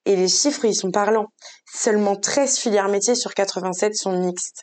Et 0.06 0.16
les 0.16 0.28
chiffres, 0.28 0.66
ils 0.66 0.76
sont 0.76 0.92
parlants. 0.92 1.30
Seulement 1.74 2.16
13 2.16 2.60
filières 2.60 2.90
métiers 2.90 3.16
sur 3.16 3.34
87 3.34 3.96
sont 3.96 4.16
mixtes. 4.20 4.62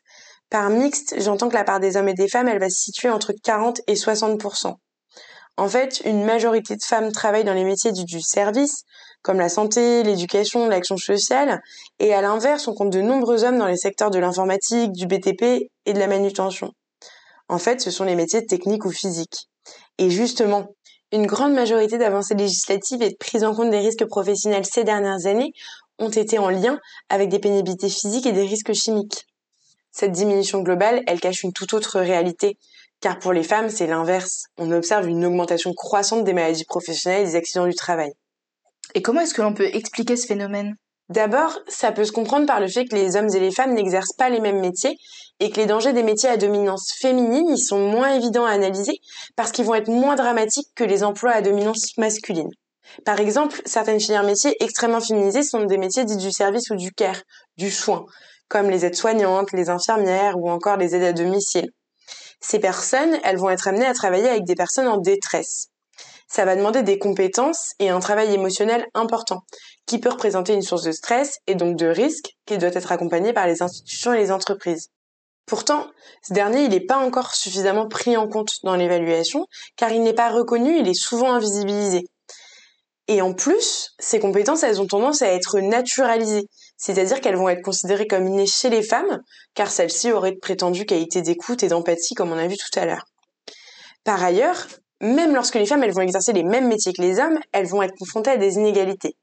Par 0.49 0.70
mixte, 0.70 1.17
j'entends 1.19 1.49
que 1.49 1.55
la 1.55 1.64
part 1.64 1.81
des 1.81 1.96
hommes 1.96 2.08
et 2.08 2.14
des 2.14 2.29
femmes, 2.29 2.46
elle 2.46 2.61
va 2.61 2.70
se 2.70 2.79
situer 2.79 3.11
entre 3.11 3.32
40 3.32 3.81
et 3.88 3.96
60 3.96 4.38
En 5.56 5.69
fait, 5.69 6.00
une 6.04 6.25
majorité 6.25 6.76
de 6.76 6.82
femmes 6.82 7.12
travaillent 7.12 7.44
dans 7.44 7.54
les 7.54 7.64
métiers 7.64 7.93
du, 7.93 8.20
service, 8.20 8.84
comme 9.22 9.38
la 9.38 9.49
santé, 9.49 10.02
l'éducation, 10.02 10.66
l'action 10.66 10.96
sociale, 10.96 11.60
et 11.98 12.15
à 12.15 12.22
l'inverse, 12.22 12.67
on 12.69 12.74
compte 12.74 12.91
de 12.91 13.03
nombreux 13.03 13.44
hommes 13.44 13.58
dans 13.58 13.67
les 13.67 13.76
secteurs 13.76 14.10
de 14.10 14.19
l'informatique, 14.19 14.93
du 14.93 15.06
BTP 15.06 15.70
et 15.86 15.93
de 15.93 15.98
la 15.98 16.06
manutention. 16.06 16.72
En 17.48 17.58
fait, 17.58 17.81
ce 17.81 17.91
sont 17.91 18.05
les 18.05 18.15
métiers 18.15 18.46
techniques 18.46 18.86
ou 18.86 18.91
physiques. 18.91 19.48
Et 19.98 20.08
justement, 20.10 20.69
une 21.12 21.26
grande 21.26 21.53
majorité 21.53 21.98
d'avancées 21.98 22.34
législatives 22.34 23.03
et 23.03 23.10
de 23.10 23.17
prise 23.17 23.44
en 23.44 23.55
compte 23.55 23.70
des 23.70 23.81
risques 23.81 24.06
professionnels 24.06 24.65
ces 24.65 24.84
dernières 24.84 25.26
années 25.26 25.53
ont 25.98 26.08
été 26.08 26.38
en 26.38 26.48
lien 26.48 26.81
avec 27.10 27.29
des 27.29 27.38
pénibilités 27.38 27.91
physiques 27.91 28.24
et 28.24 28.32
des 28.32 28.46
risques 28.46 28.72
chimiques. 28.72 29.26
Cette 29.91 30.12
diminution 30.12 30.62
globale, 30.62 31.03
elle 31.06 31.20
cache 31.20 31.43
une 31.43 31.53
toute 31.53 31.74
autre 31.74 32.00
réalité, 32.00 32.56
car 33.02 33.18
pour 33.18 33.32
les 33.32 33.42
femmes, 33.42 33.68
c'est 33.68 33.88
l'inverse. 33.88 34.44
On 34.56 34.70
observe 34.70 35.08
une 35.08 35.26
augmentation 35.26 35.74
croissante 35.74 36.24
des 36.24 36.32
maladies 36.32 36.64
professionnelles 36.64 37.22
et 37.22 37.30
des 37.30 37.36
accidents 37.36 37.66
du 37.66 37.74
travail. 37.74 38.12
Et 38.94 39.02
comment 39.02 39.20
est-ce 39.20 39.34
que 39.34 39.42
l'on 39.42 39.52
peut 39.52 39.68
expliquer 39.74 40.16
ce 40.16 40.26
phénomène? 40.26 40.76
D'abord, 41.08 41.58
ça 41.66 41.90
peut 41.90 42.04
se 42.04 42.12
comprendre 42.12 42.46
par 42.46 42.60
le 42.60 42.68
fait 42.68 42.84
que 42.84 42.94
les 42.94 43.16
hommes 43.16 43.28
et 43.34 43.40
les 43.40 43.50
femmes 43.50 43.74
n'exercent 43.74 44.14
pas 44.16 44.30
les 44.30 44.40
mêmes 44.40 44.60
métiers 44.60 44.96
et 45.40 45.50
que 45.50 45.60
les 45.60 45.66
dangers 45.66 45.92
des 45.92 46.04
métiers 46.04 46.28
à 46.28 46.36
dominance 46.36 46.92
féminine 47.00 47.48
y 47.48 47.58
sont 47.58 47.90
moins 47.90 48.14
évidents 48.14 48.46
à 48.46 48.52
analyser 48.52 49.00
parce 49.34 49.50
qu'ils 49.50 49.64
vont 49.64 49.74
être 49.74 49.90
moins 49.90 50.14
dramatiques 50.14 50.68
que 50.76 50.84
les 50.84 51.02
emplois 51.02 51.32
à 51.32 51.42
dominance 51.42 51.98
masculine. 51.98 52.50
Par 53.04 53.18
exemple, 53.18 53.60
certaines 53.66 54.00
filières 54.00 54.22
métiers 54.22 54.54
extrêmement 54.60 55.00
féminisés 55.00 55.42
sont 55.42 55.64
des 55.64 55.78
métiers 55.78 56.04
dits 56.04 56.16
du 56.16 56.30
service 56.30 56.70
ou 56.70 56.76
du 56.76 56.92
care, 56.92 57.20
du 57.56 57.70
soin, 57.70 58.06
comme 58.48 58.70
les 58.70 58.84
aides-soignantes, 58.84 59.52
les 59.52 59.70
infirmières 59.70 60.38
ou 60.38 60.48
encore 60.50 60.76
les 60.76 60.94
aides 60.94 61.02
à 61.02 61.12
domicile. 61.12 61.68
Ces 62.43 62.58
personnes, 62.58 63.19
elles 63.25 63.39
vont 63.39 63.49
être 63.49 63.69
amenées 63.69 63.87
à 63.87 63.94
travailler 63.94 64.29
avec 64.29 64.44
des 64.44 64.55
personnes 64.55 64.89
en 64.89 64.99
détresse 64.99 65.72
ça 66.32 66.46
va 66.46 66.56
demander 66.56 66.82
des 66.82 66.99
compétences 66.99 67.72
et 67.79 67.91
un 67.91 68.01
travail 68.01 68.32
émotionnel 68.32 68.87
important, 68.94 69.43
qui 69.84 69.99
peut 69.99 70.08
représenter 70.08 70.55
une 70.55 70.63
source 70.63 70.82
de 70.82 70.93
stress 70.93 71.39
et 71.46 71.55
donc 71.55 71.77
de 71.77 71.87
risque 71.87 72.31
qui 72.46 72.56
doit 72.56 72.70
être 72.72 72.91
accompagné 72.91 73.34
par 73.34 73.46
les 73.46 73.63
institutions 73.63 74.15
et 74.15 74.19
les 74.19 74.32
entreprises. 74.32 74.89
Pourtant, 75.44 75.89
ce 76.27 76.32
dernier, 76.32 76.65
il 76.65 76.70
n'est 76.70 76.87
pas 76.87 76.96
encore 76.96 77.34
suffisamment 77.34 77.87
pris 77.87 78.17
en 78.17 78.29
compte 78.29 78.55
dans 78.63 78.77
l'évaluation, 78.77 79.46
car 79.77 79.93
il 79.93 80.03
n'est 80.03 80.15
pas 80.15 80.31
reconnu, 80.31 80.79
il 80.79 80.89
est 80.89 80.94
souvent 80.94 81.34
invisibilisé. 81.34 82.06
Et 83.08 83.20
en 83.20 83.34
plus, 83.34 83.91
ces 83.99 84.19
compétences, 84.19 84.63
elles 84.63 84.81
ont 84.81 84.87
tendance 84.87 85.20
à 85.20 85.27
être 85.27 85.61
naturalisées, 85.61 86.49
c'est-à-dire 86.82 87.20
qu'elles 87.20 87.36
vont 87.36 87.48
être 87.48 87.62
considérées 87.62 88.08
comme 88.08 88.27
innées 88.27 88.44
chez 88.44 88.69
les 88.69 88.82
femmes, 88.82 89.22
car 89.55 89.70
celles-ci 89.70 90.10
auraient 90.10 90.32
de 90.32 90.41
prétendues 90.41 90.84
qualités 90.84 91.22
d'écoute 91.22 91.62
et 91.62 91.69
d'empathie, 91.69 92.15
comme 92.15 92.32
on 92.32 92.36
a 92.36 92.48
vu 92.48 92.56
tout 92.56 92.77
à 92.77 92.84
l'heure. 92.84 93.05
Par 94.03 94.20
ailleurs, 94.20 94.67
même 95.01 95.32
lorsque 95.32 95.55
les 95.55 95.65
femmes 95.65 95.84
elles 95.84 95.93
vont 95.93 96.01
exercer 96.01 96.32
les 96.32 96.43
mêmes 96.43 96.67
métiers 96.67 96.93
que 96.93 97.01
les 97.01 97.20
hommes, 97.20 97.39
elles 97.53 97.69
vont 97.69 97.84
être 97.84 97.94
confrontées 97.96 98.32
à 98.32 98.36
des 98.36 98.55
inégalités. 98.55 99.15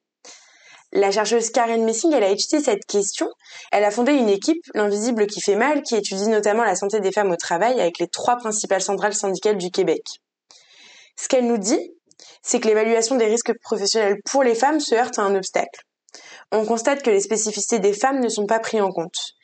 La 0.94 1.12
chercheuse 1.12 1.50
Karen 1.50 1.84
Messing, 1.84 2.13
elle 2.13 2.24
a 2.24 2.30
étudié 2.30 2.62
cette 2.62 2.86
question. 2.86 3.28
Elle 3.74 3.84
a 3.84 3.92
fondé 3.92 4.13
une 4.13 4.30
équipe, 4.30 4.63
l'Invisible 4.74 5.28
qui 5.28 5.42
fait 5.42 5.58
mal, 5.58 5.82
qui 5.82 5.98
étudie 5.98 6.30
notamment 6.30 6.63
la 6.63 6.75
santé 6.75 7.01
des 7.01 7.12
femmes 7.12 7.30
au 7.30 7.36
travail 7.36 7.82
avec 7.82 8.00
les 8.00 8.08
trois 8.08 8.38
principales 8.38 8.82
centrales 8.82 9.13
syndicales 9.13 9.58
du 9.58 9.70
Québec. 9.70 10.04
Ce 11.18 11.28
qu'elle 11.28 11.46
nous 11.46 11.58
dit, 11.58 11.92
c'est 12.42 12.62
que 12.62 12.70
l'évaluation 12.70 13.18
des 13.18 13.25
risques 13.25 13.51
professionnels 13.62 14.22
pour 14.32 14.44
les 14.44 14.56
femmes 14.56 14.80
se 14.80 14.96
heurte 14.96 15.20
à 15.20 15.24
un 15.24 15.36
obstacle. 15.36 15.82
On 16.51 16.65
constate 16.65 17.03
que 17.03 17.12
les 17.12 17.20
spécificités 17.20 17.79
des 17.79 17.94
femmes 17.94 18.20
ne 18.20 18.29
sont 18.29 18.48
pas 18.48 18.60
prises 18.60 18.82
en 18.82 18.91
compte. 18.91 19.36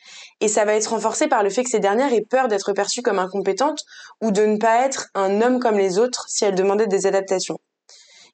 Et 0.41 0.47
ça 0.47 0.65
va 0.65 0.73
être 0.73 0.87
renforcé 0.87 1.27
par 1.27 1.43
le 1.43 1.49
fait 1.49 1.63
que 1.63 1.69
ces 1.69 1.79
dernières 1.79 2.11
aient 2.13 2.25
peur 2.27 2.47
d'être 2.47 2.73
perçues 2.73 3.03
comme 3.03 3.19
incompétentes 3.19 3.83
ou 4.21 4.31
de 4.31 4.43
ne 4.45 4.57
pas 4.57 4.85
être 4.85 5.07
un 5.13 5.41
homme 5.41 5.59
comme 5.59 5.77
les 5.77 5.99
autres 5.99 6.25
si 6.27 6.45
elles 6.45 6.55
demandaient 6.55 6.87
des 6.87 7.05
adaptations. 7.05 7.59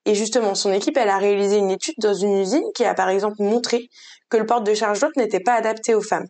Et 0.06 0.16
justement, 0.16 0.56
son 0.56 0.72
équipe, 0.72 0.98
elle 0.98 1.10
a 1.10 1.18
réalisé 1.18 1.58
une 1.58 1.70
étude 1.70 1.96
dans 2.00 2.14
une 2.14 2.38
usine 2.40 2.64
qui 2.74 2.86
a 2.86 2.94
par 2.94 3.10
exemple 3.10 3.44
montré 3.44 3.90
que 4.30 4.38
le 4.38 4.46
porte 4.46 4.66
de 4.66 4.74
charge 4.74 5.00
d'hôte 5.00 5.18
n'était 5.18 5.42
pas 5.42 5.54
adapté 5.54 5.94
aux 5.94 6.02
femmes. 6.02 6.28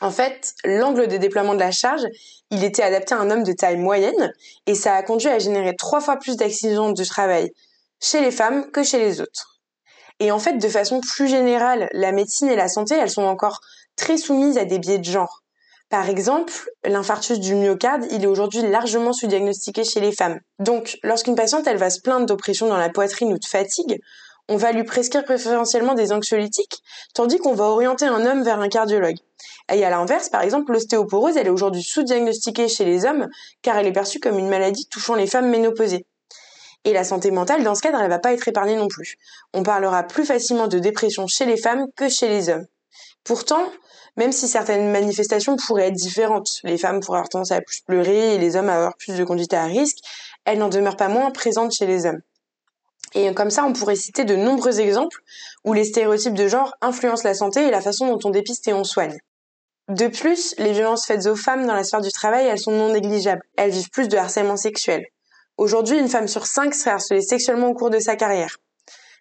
En 0.00 0.10
fait, 0.10 0.54
l'angle 0.64 1.06
de 1.06 1.16
déploiement 1.16 1.54
de 1.54 1.60
la 1.60 1.70
charge, 1.70 2.04
il 2.50 2.64
était 2.64 2.82
adapté 2.82 3.14
à 3.14 3.18
un 3.18 3.30
homme 3.30 3.44
de 3.44 3.52
taille 3.52 3.76
moyenne 3.76 4.32
et 4.66 4.74
ça 4.74 4.94
a 4.94 5.02
conduit 5.02 5.28
à 5.28 5.38
générer 5.38 5.76
trois 5.76 6.00
fois 6.00 6.16
plus 6.16 6.36
d'accidents 6.36 6.92
de 6.92 7.04
travail 7.04 7.52
chez 8.00 8.20
les 8.20 8.32
femmes 8.32 8.70
que 8.72 8.82
chez 8.82 8.98
les 8.98 9.20
autres. 9.20 9.51
Et 10.20 10.30
en 10.30 10.38
fait, 10.38 10.58
de 10.58 10.68
façon 10.68 11.00
plus 11.00 11.28
générale, 11.28 11.88
la 11.92 12.12
médecine 12.12 12.48
et 12.48 12.56
la 12.56 12.68
santé, 12.68 12.94
elles 12.94 13.10
sont 13.10 13.22
encore 13.22 13.60
très 13.96 14.16
soumises 14.16 14.58
à 14.58 14.64
des 14.64 14.78
biais 14.78 14.98
de 14.98 15.04
genre. 15.04 15.42
Par 15.90 16.08
exemple, 16.08 16.70
l'infarctus 16.84 17.38
du 17.38 17.54
myocarde, 17.54 18.06
il 18.10 18.24
est 18.24 18.26
aujourd'hui 18.26 18.62
largement 18.62 19.12
sous-diagnostiqué 19.12 19.84
chez 19.84 20.00
les 20.00 20.12
femmes. 20.12 20.40
Donc, 20.58 20.98
lorsqu'une 21.02 21.34
patiente, 21.34 21.66
elle 21.66 21.76
va 21.76 21.90
se 21.90 22.00
plaindre 22.00 22.24
d'oppression 22.24 22.66
dans 22.66 22.78
la 22.78 22.88
poitrine 22.88 23.32
ou 23.32 23.38
de 23.38 23.44
fatigue, 23.44 24.00
on 24.48 24.56
va 24.56 24.72
lui 24.72 24.84
prescrire 24.84 25.24
préférentiellement 25.24 25.94
des 25.94 26.12
anxiolytiques, 26.12 26.82
tandis 27.14 27.38
qu'on 27.38 27.54
va 27.54 27.64
orienter 27.64 28.06
un 28.06 28.24
homme 28.26 28.42
vers 28.42 28.60
un 28.60 28.68
cardiologue. 28.68 29.18
Et 29.72 29.84
à 29.84 29.90
l'inverse, 29.90 30.28
par 30.28 30.42
exemple, 30.42 30.72
l'ostéoporose, 30.72 31.36
elle 31.36 31.46
est 31.46 31.50
aujourd'hui 31.50 31.82
sous-diagnostiquée 31.82 32.68
chez 32.68 32.84
les 32.84 33.04
hommes, 33.04 33.28
car 33.62 33.76
elle 33.76 33.86
est 33.86 33.92
perçue 33.92 34.18
comme 34.18 34.38
une 34.38 34.48
maladie 34.48 34.86
touchant 34.90 35.14
les 35.14 35.26
femmes 35.26 35.48
ménopausées. 35.48 36.06
Et 36.84 36.92
la 36.92 37.04
santé 37.04 37.30
mentale, 37.30 37.62
dans 37.62 37.74
ce 37.74 37.82
cadre, 37.82 38.00
elle 38.00 38.10
va 38.10 38.18
pas 38.18 38.32
être 38.32 38.48
épargnée 38.48 38.76
non 38.76 38.88
plus. 38.88 39.16
On 39.54 39.62
parlera 39.62 40.02
plus 40.02 40.24
facilement 40.24 40.66
de 40.66 40.78
dépression 40.78 41.26
chez 41.26 41.46
les 41.46 41.56
femmes 41.56 41.86
que 41.96 42.08
chez 42.08 42.28
les 42.28 42.48
hommes. 42.48 42.66
Pourtant, 43.24 43.64
même 44.16 44.32
si 44.32 44.48
certaines 44.48 44.90
manifestations 44.90 45.56
pourraient 45.56 45.88
être 45.88 45.94
différentes, 45.94 46.60
les 46.64 46.76
femmes 46.76 47.00
pourraient 47.00 47.18
avoir 47.18 47.28
tendance 47.28 47.52
à 47.52 47.60
plus 47.60 47.80
pleurer 47.80 48.34
et 48.34 48.38
les 48.38 48.56
hommes 48.56 48.68
à 48.68 48.74
avoir 48.74 48.96
plus 48.96 49.16
de 49.16 49.24
conduite 49.24 49.54
à 49.54 49.64
risque, 49.64 49.98
elles 50.44 50.58
n'en 50.58 50.68
demeurent 50.68 50.96
pas 50.96 51.08
moins 51.08 51.30
présentes 51.30 51.72
chez 51.72 51.86
les 51.86 52.04
hommes. 52.04 52.20
Et 53.14 53.32
comme 53.34 53.50
ça, 53.50 53.64
on 53.64 53.72
pourrait 53.72 53.96
citer 53.96 54.24
de 54.24 54.34
nombreux 54.34 54.80
exemples 54.80 55.22
où 55.64 55.72
les 55.72 55.84
stéréotypes 55.84 56.34
de 56.34 56.48
genre 56.48 56.74
influencent 56.80 57.28
la 57.28 57.34
santé 57.34 57.66
et 57.66 57.70
la 57.70 57.80
façon 57.80 58.08
dont 58.08 58.18
on 58.24 58.30
dépiste 58.30 58.66
et 58.68 58.72
on 58.72 58.84
soigne. 58.84 59.18
De 59.88 60.08
plus, 60.08 60.54
les 60.58 60.72
violences 60.72 61.06
faites 61.06 61.26
aux 61.26 61.36
femmes 61.36 61.66
dans 61.66 61.74
la 61.74 61.84
sphère 61.84 62.00
du 62.00 62.10
travail, 62.10 62.46
elles 62.46 62.58
sont 62.58 62.72
non 62.72 62.92
négligeables. 62.92 63.42
Elles 63.56 63.70
vivent 63.70 63.90
plus 63.90 64.08
de 64.08 64.16
harcèlement 64.16 64.56
sexuel. 64.56 65.04
Aujourd'hui, 65.58 65.98
une 65.98 66.08
femme 66.08 66.28
sur 66.28 66.46
cinq 66.46 66.74
serait 66.74 66.90
harcelée 66.90 67.20
sexuellement 67.20 67.68
au 67.68 67.74
cours 67.74 67.90
de 67.90 67.98
sa 67.98 68.16
carrière. 68.16 68.56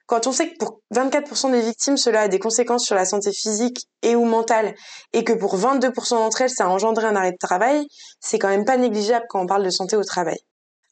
Quand 0.08 0.28
on 0.28 0.32
sait 0.32 0.52
que 0.52 0.58
pour 0.58 0.82
24% 0.94 1.52
des 1.52 1.62
victimes, 1.62 1.98
cela 1.98 2.22
a 2.22 2.28
des 2.28 2.40
conséquences 2.40 2.84
sur 2.84 2.96
la 2.96 3.06
santé 3.06 3.32
physique 3.32 3.88
et 4.02 4.16
ou 4.16 4.26
mentale, 4.26 4.76
et 5.14 5.24
que 5.24 5.34
pour 5.34 5.58
22% 5.58 6.10
d'entre 6.12 6.42
elles, 6.42 6.50
ça 6.50 6.66
a 6.66 6.68
engendré 6.68 7.06
un 7.06 7.16
arrêt 7.16 7.32
de 7.32 7.38
travail, 7.38 7.86
c'est 8.20 8.40
quand 8.40 8.50
même 8.50 8.66
pas 8.66 8.78
négligeable 8.78 9.26
quand 9.30 9.42
on 9.42 9.46
parle 9.46 9.64
de 9.64 9.70
santé 9.70 9.96
au 9.96 10.04
travail. 10.04 10.40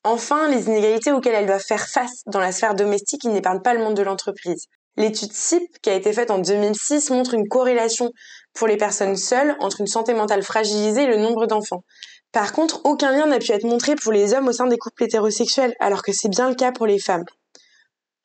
Enfin, 0.05 0.47
les 0.47 0.67
inégalités 0.67 1.11
auxquelles 1.11 1.35
elle 1.35 1.47
doit 1.47 1.59
faire 1.59 1.87
face 1.87 2.21
dans 2.25 2.39
la 2.39 2.53
sphère 2.53 2.75
domestique, 2.75 3.25
ils 3.25 3.33
n'épargnent 3.33 3.61
pas 3.61 3.73
le 3.73 3.83
monde 3.83 3.95
de 3.95 4.03
l'entreprise. 4.03 4.67
L'étude 4.95 5.33
CIP, 5.33 5.63
qui 5.81 5.89
a 5.89 5.95
été 5.95 6.13
faite 6.13 6.31
en 6.31 6.39
2006, 6.39 7.09
montre 7.09 7.33
une 7.33 7.47
corrélation 7.47 8.11
pour 8.53 8.67
les 8.67 8.77
personnes 8.77 9.15
seules 9.15 9.55
entre 9.59 9.81
une 9.81 9.87
santé 9.87 10.13
mentale 10.13 10.43
fragilisée 10.43 11.03
et 11.03 11.07
le 11.07 11.17
nombre 11.17 11.45
d'enfants. 11.45 11.83
Par 12.31 12.53
contre, 12.53 12.81
aucun 12.83 13.11
lien 13.11 13.25
n'a 13.25 13.39
pu 13.39 13.51
être 13.51 13.63
montré 13.63 13.95
pour 13.95 14.11
les 14.11 14.33
hommes 14.33 14.47
au 14.47 14.53
sein 14.53 14.67
des 14.67 14.77
couples 14.77 15.03
hétérosexuels, 15.03 15.75
alors 15.79 16.03
que 16.03 16.11
c'est 16.11 16.29
bien 16.29 16.49
le 16.49 16.55
cas 16.55 16.71
pour 16.71 16.85
les 16.85 16.99
femmes 16.99 17.25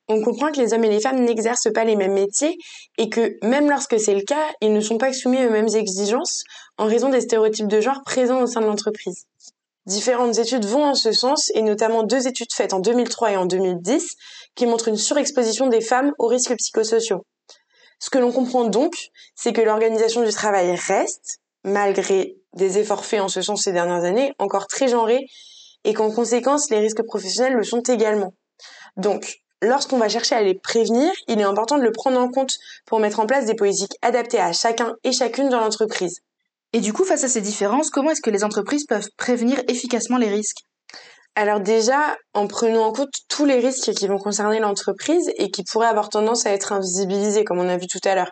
on 0.09 0.23
comprend 0.23 0.53
que 0.53 0.61
les 0.61 0.75
hommes 0.75 0.85
et 0.85 0.91
les 0.91 1.01
femmes 1.01 1.25
n'exercent 1.25 1.73
pas 1.73 1.85
les 1.85 1.97
mêmes 1.97 2.13
métiers 2.13 2.59
et 2.99 3.09
que 3.09 3.39
même 3.43 3.71
lorsque 3.71 3.99
c'est 3.99 4.15
le 4.15 4.23
cas, 4.23 4.47
ils 4.61 4.73
ne 4.73 4.81
sont 4.81 4.99
pas 4.99 5.13
soumis 5.13 5.45
aux 5.45 5.51
mêmes 5.51 5.69
exigences 5.75 6.45
en 6.77 6.87
raison 6.87 7.09
des 7.09 7.23
stéréotypes 7.23 7.69
de 7.69 7.81
genre 7.81 8.03
présents 8.05 8.43
au 8.43 8.47
sein 8.47 8.61
de 8.61 8.67
l'entreprise. 8.67 9.25
Différentes 9.87 10.39
études 10.39 10.65
vont 10.65 10.85
en 10.85 10.95
ce 10.95 11.13
sens 11.13 11.51
et 11.55 11.63
notamment 11.63 12.03
deux 12.05 12.27
études 12.27 12.53
faites 12.53 12.73
en 12.73 12.81
2003 12.81 13.33
et 13.33 13.37
en 13.37 13.47
2010 13.47 14.17
qui 14.55 14.67
montrent 14.67 14.89
une 14.89 14.97
surexposition 14.97 15.69
des 15.69 15.81
femmes 15.81 16.13
aux 16.19 16.27
risques 16.27 16.57
psychosociaux. 16.57 17.25
Ce 17.99 18.11
que 18.11 18.19
l'on 18.19 18.33
comprend 18.33 18.65
donc, 18.65 18.95
c'est 19.35 19.53
que 19.53 19.61
l'organisation 19.61 20.23
du 20.23 20.33
travail 20.33 20.75
reste, 20.75 21.39
malgré 21.65 22.37
des 22.55 22.79
efforts 22.79 23.05
faits 23.05 23.21
en 23.21 23.29
ce 23.29 23.43
sens 23.43 23.63
ces 23.63 23.73
dernières 23.73 24.05
années, 24.05 24.33
encore 24.39 24.67
très 24.67 24.89
genrée 24.89 25.27
et 25.85 25.93
qu'en 25.93 26.11
conséquence, 26.11 26.71
les 26.71 26.79
risques 26.79 27.03
professionnels 27.03 27.55
le 27.55 27.63
sont 27.63 27.83
également. 27.83 28.35
Donc, 28.97 29.41
lorsqu'on 29.61 29.99
va 29.99 30.09
chercher 30.09 30.35
à 30.35 30.43
les 30.43 30.55
prévenir, 30.55 31.13
il 31.29 31.41
est 31.41 31.45
important 31.45 31.79
de 31.79 31.83
le 31.83 31.93
prendre 31.93 32.19
en 32.19 32.31
compte 32.31 32.59
pour 32.87 33.01
mettre 33.01 33.21
en 33.21 33.27
place 33.27 33.47
des 33.47 33.55
politiques 33.55 33.97
adaptées 34.03 34.41
à 34.41 34.53
chacun 34.53 34.95
et 35.05 35.13
chacune 35.13 35.49
dans 35.49 35.61
l'entreprise. 35.61 36.21
Et 36.73 36.81
du 36.81 36.93
coup, 36.93 37.05
face 37.05 37.25
à 37.25 37.29
ces 37.29 37.41
différences, 37.41 37.91
comment 37.91 38.11
est-ce 38.11 38.21
que 38.21 38.31
les 38.31 38.45
entreprises 38.45 38.87
peuvent 38.87 39.09
prévenir 39.17 39.61
efficacement 39.69 40.19
les 40.19 40.29
risques? 40.29 40.65
Alors 41.37 41.61
déjà, 41.61 42.17
en 42.33 42.47
prenant 42.47 42.85
en 42.87 42.93
compte 42.93 43.13
tous 43.29 43.45
les 43.45 43.59
risques 43.59 43.93
qui 43.93 44.07
vont 44.07 44.19
concerner 44.19 44.61
l'entreprise 44.61 45.31
et 45.37 45.51
qui 45.51 45.65
pourraient 45.65 45.89
avoir 45.89 46.09
tendance 46.09 46.47
à 46.47 46.51
être 46.51 46.73
invisibilisés, 46.73 47.45
comme 47.45 47.59
on 47.59 47.69
a 47.69 47.77
vu 47.77 47.87
tout 47.87 48.01
à 48.05 48.15
l'heure, 48.15 48.31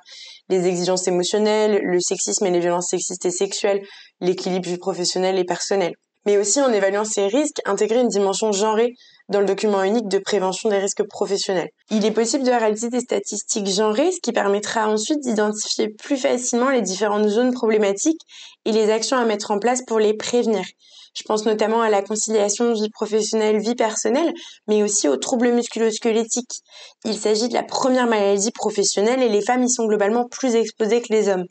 les 0.49 0.67
exigences 0.67 1.09
émotionnelles, 1.09 1.81
le 1.83 2.01
sexisme 2.01 2.47
et 2.47 2.51
les 2.51 2.61
violences 2.61 2.91
sexistes 2.91 3.25
et 3.25 3.31
sexuelles, 3.31 3.83
l'équilibre 4.21 4.69
vie 4.69 4.79
professionnel 4.79 5.39
et 5.39 5.45
personnel 5.45 5.95
mais 6.25 6.39
aussi 6.39 6.61
en 6.61 6.73
évaluant 6.73 7.05
ces 7.05 7.27
risques, 7.27 7.61
intégrer 7.65 8.01
une 8.01 8.09
dimension 8.09 8.53
genrée 8.53 8.95
dans 9.29 9.41
le 9.41 9.47
document 9.47 9.83
unique 9.83 10.09
de 10.09 10.19
prévention 10.19 10.69
des 10.69 10.79
risques 10.79 11.07
professionnels. 11.09 11.71
Il 11.91 12.05
est 12.05 12.13
possible 12.13 12.45
de 12.45 12.51
réaliser 12.51 12.91
des 12.91 13.01
statistiques 13.01 13.67
genrées, 13.67 14.13
ce 14.13 14.21
qui 14.23 14.33
permettra 14.33 14.89
ensuite 14.89 15.21
d'identifier 15.21 15.89
plus 15.89 16.17
facilement 16.17 16.71
les 16.71 16.83
différentes 16.83 17.29
zones 17.29 17.53
problématiques 17.53 18.21
et 18.65 18.73
les 18.73 18.91
actions 18.91 19.17
à 19.17 19.25
mettre 19.25 19.51
en 19.51 19.59
place 19.59 19.83
pour 19.87 19.99
les 19.99 20.15
prévenir. 20.15 20.65
Je 21.15 21.23
pense 21.25 21.45
notamment 21.45 21.83
à 21.83 21.91
la 21.91 22.03
conciliation 22.03 22.73
vie 22.73 22.89
professionnelle-vie 22.91 23.75
personnelle, 23.75 24.33
mais 24.67 24.83
aussi 24.83 25.09
aux 25.09 25.17
troubles 25.17 25.53
musculo-squelettiques. 25.53 26.63
Il 27.05 27.19
s'agit 27.19 27.49
de 27.49 27.55
la 27.55 27.63
première 27.63 28.07
maladie 28.07 28.51
professionnelle 28.51 29.23
et 29.23 29.29
les 29.29 29.43
femmes 29.43 29.63
y 29.63 29.71
sont 29.71 29.87
globalement 29.87 30.27
plus 30.29 30.55
exposées 30.55 31.03
que 31.03 31.13
les 31.13 31.29
hommes. 31.29 31.45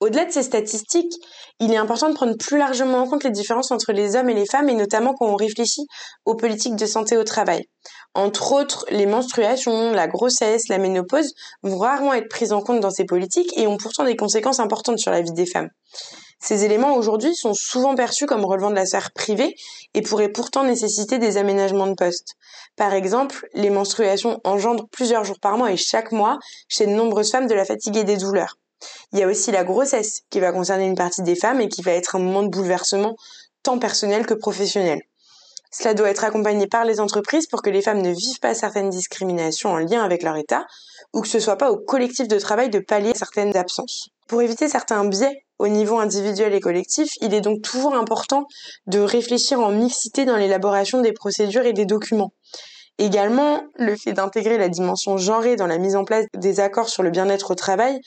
Au-delà 0.00 0.24
de 0.24 0.30
ces 0.30 0.44
statistiques, 0.44 1.14
il 1.58 1.72
est 1.72 1.76
important 1.76 2.08
de 2.08 2.14
prendre 2.14 2.36
plus 2.36 2.56
largement 2.56 2.98
en 2.98 3.08
compte 3.08 3.24
les 3.24 3.30
différences 3.30 3.72
entre 3.72 3.92
les 3.92 4.14
hommes 4.14 4.30
et 4.30 4.34
les 4.34 4.46
femmes, 4.46 4.68
et 4.68 4.74
notamment 4.74 5.12
quand 5.14 5.26
on 5.26 5.34
réfléchit 5.34 5.86
aux 6.24 6.36
politiques 6.36 6.76
de 6.76 6.86
santé 6.86 7.16
au 7.16 7.24
travail. 7.24 7.64
Entre 8.14 8.52
autres, 8.52 8.86
les 8.90 9.06
menstruations, 9.06 9.92
la 9.92 10.06
grossesse, 10.06 10.68
la 10.68 10.78
ménopause 10.78 11.32
vont 11.62 11.78
rarement 11.78 12.14
être 12.14 12.28
prises 12.28 12.52
en 12.52 12.60
compte 12.60 12.80
dans 12.80 12.90
ces 12.90 13.04
politiques 13.04 13.52
et 13.56 13.66
ont 13.66 13.76
pourtant 13.76 14.04
des 14.04 14.16
conséquences 14.16 14.60
importantes 14.60 15.00
sur 15.00 15.10
la 15.10 15.20
vie 15.20 15.32
des 15.32 15.46
femmes. 15.46 15.68
Ces 16.40 16.64
éléments 16.64 16.94
aujourd'hui 16.94 17.34
sont 17.34 17.52
souvent 17.52 17.94
perçus 17.94 18.26
comme 18.26 18.44
relevant 18.44 18.70
de 18.70 18.76
la 18.76 18.86
sphère 18.86 19.10
privée 19.10 19.56
et 19.94 20.02
pourraient 20.02 20.28
pourtant 20.28 20.62
nécessiter 20.62 21.18
des 21.18 21.36
aménagements 21.36 21.88
de 21.88 21.94
poste. 21.94 22.34
Par 22.76 22.94
exemple, 22.94 23.48
les 23.54 23.70
menstruations 23.70 24.40
engendrent 24.44 24.88
plusieurs 24.88 25.24
jours 25.24 25.40
par 25.40 25.58
mois 25.58 25.72
et 25.72 25.76
chaque 25.76 26.12
mois 26.12 26.38
chez 26.68 26.86
de 26.86 26.92
nombreuses 26.92 27.32
femmes 27.32 27.48
de 27.48 27.54
la 27.54 27.64
fatigue 27.64 27.96
et 27.96 28.04
des 28.04 28.16
douleurs. 28.16 28.56
Il 29.12 29.18
y 29.18 29.22
a 29.24 29.26
aussi 29.26 29.50
la 29.50 29.64
grossesse 29.64 30.22
qui 30.30 30.38
va 30.38 30.52
concerner 30.52 30.86
une 30.86 30.94
partie 30.94 31.22
des 31.22 31.34
femmes 31.34 31.60
et 31.60 31.68
qui 31.68 31.82
va 31.82 31.92
être 31.92 32.14
un 32.14 32.20
moment 32.20 32.44
de 32.44 32.48
bouleversement 32.48 33.16
tant 33.64 33.78
personnel 33.78 34.24
que 34.24 34.34
professionnel. 34.34 35.00
Cela 35.72 35.94
doit 35.94 36.08
être 36.08 36.24
accompagné 36.24 36.66
par 36.66 36.84
les 36.84 37.00
entreprises 37.00 37.46
pour 37.46 37.62
que 37.62 37.70
les 37.70 37.82
femmes 37.82 38.00
ne 38.00 38.12
vivent 38.12 38.40
pas 38.40 38.54
certaines 38.54 38.90
discriminations 38.90 39.72
en 39.72 39.78
lien 39.78 40.02
avec 40.02 40.22
leur 40.22 40.36
état 40.36 40.66
ou 41.12 41.20
que 41.20 41.28
ce 41.28 41.40
soit 41.40 41.56
pas 41.56 41.70
au 41.70 41.76
collectif 41.76 42.28
de 42.28 42.38
travail 42.38 42.70
de 42.70 42.78
pallier 42.78 43.12
certaines 43.14 43.56
absences. 43.56 44.10
Pour 44.28 44.42
éviter 44.42 44.68
certains 44.68 45.06
biais 45.06 45.42
au 45.58 45.68
niveau 45.68 45.98
individuel 45.98 46.52
et 46.52 46.60
collectif, 46.60 47.08
il 47.22 47.32
est 47.32 47.40
donc 47.40 47.62
toujours 47.62 47.94
important 47.94 48.46
de 48.86 48.98
réfléchir 48.98 49.58
en 49.58 49.70
mixité 49.70 50.26
dans 50.26 50.36
l'élaboration 50.36 51.00
des 51.00 51.12
procédures 51.12 51.64
et 51.64 51.72
des 51.72 51.86
documents. 51.86 52.32
Également, 52.98 53.62
le 53.76 53.96
fait 53.96 54.12
d'intégrer 54.12 54.58
la 54.58 54.68
dimension 54.68 55.16
genrée 55.16 55.56
dans 55.56 55.66
la 55.66 55.78
mise 55.78 55.96
en 55.96 56.04
place 56.04 56.26
des 56.36 56.60
accords 56.60 56.90
sur 56.90 57.02
le 57.02 57.10
bien-être 57.10 57.52
au 57.52 57.54
travail 57.54 58.00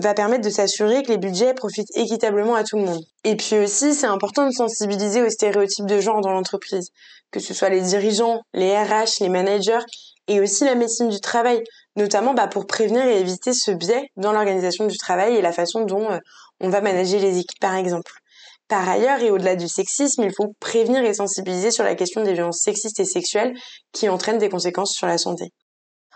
va 0.00 0.14
permettre 0.14 0.44
de 0.44 0.50
s'assurer 0.50 1.04
que 1.04 1.12
les 1.12 1.18
budgets 1.18 1.54
profitent 1.54 1.96
équitablement 1.96 2.56
à 2.56 2.64
tout 2.64 2.76
le 2.76 2.84
monde. 2.84 3.04
Et 3.22 3.36
puis 3.36 3.58
aussi, 3.58 3.94
c'est 3.94 4.06
important 4.06 4.46
de 4.46 4.52
sensibiliser 4.52 5.22
aux 5.22 5.30
stéréotypes 5.30 5.86
de 5.86 6.00
genre 6.00 6.20
dans 6.20 6.32
l'entreprise, 6.32 6.90
que 7.30 7.38
ce 7.38 7.54
soit 7.54 7.68
les 7.68 7.82
dirigeants, 7.82 8.40
les 8.52 8.76
RH, 8.76 9.20
les 9.20 9.28
managers 9.28 9.84
et 10.28 10.40
aussi 10.40 10.64
la 10.64 10.74
médecine 10.74 11.08
du 11.08 11.20
travail, 11.20 11.64
notamment 11.96 12.34
bah, 12.34 12.46
pour 12.46 12.66
prévenir 12.66 13.04
et 13.04 13.18
éviter 13.18 13.52
ce 13.52 13.70
biais 13.70 14.10
dans 14.16 14.32
l'organisation 14.32 14.86
du 14.86 14.96
travail 14.96 15.36
et 15.36 15.42
la 15.42 15.52
façon 15.52 15.84
dont 15.84 16.10
euh, 16.10 16.18
on 16.60 16.68
va 16.68 16.80
manager 16.80 17.20
les 17.20 17.38
équipes 17.38 17.60
par 17.60 17.74
exemple. 17.74 18.12
Par 18.68 18.86
ailleurs, 18.86 19.20
et 19.22 19.30
au-delà 19.30 19.56
du 19.56 19.66
sexisme, 19.66 20.22
il 20.22 20.34
faut 20.34 20.54
prévenir 20.60 21.02
et 21.02 21.14
sensibiliser 21.14 21.70
sur 21.70 21.84
la 21.84 21.94
question 21.94 22.22
des 22.22 22.34
violences 22.34 22.60
sexistes 22.60 23.00
et 23.00 23.06
sexuelles 23.06 23.54
qui 23.92 24.10
entraînent 24.10 24.38
des 24.38 24.50
conséquences 24.50 24.92
sur 24.92 25.06
la 25.06 25.16
santé. 25.16 25.52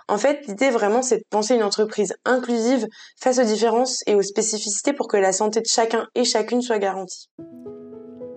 En 0.09 0.19
fait, 0.19 0.47
l'idée 0.47 0.69
vraiment, 0.69 1.00
c'est 1.00 1.19
de 1.19 1.25
penser 1.31 1.54
une 1.54 1.62
entreprise 1.62 2.14
inclusive 2.26 2.87
face 3.19 3.38
aux 3.38 3.45
différences 3.45 4.00
et 4.07 4.14
aux 4.14 4.23
spécificités 4.23 4.92
pour 4.92 5.09
que 5.09 5.16
la 5.16 5.33
santé 5.33 5.61
de 5.61 5.66
chacun 5.66 6.07
et 6.14 6.25
chacune 6.25 6.61
soit 6.61 6.78
garantie. 6.78 7.28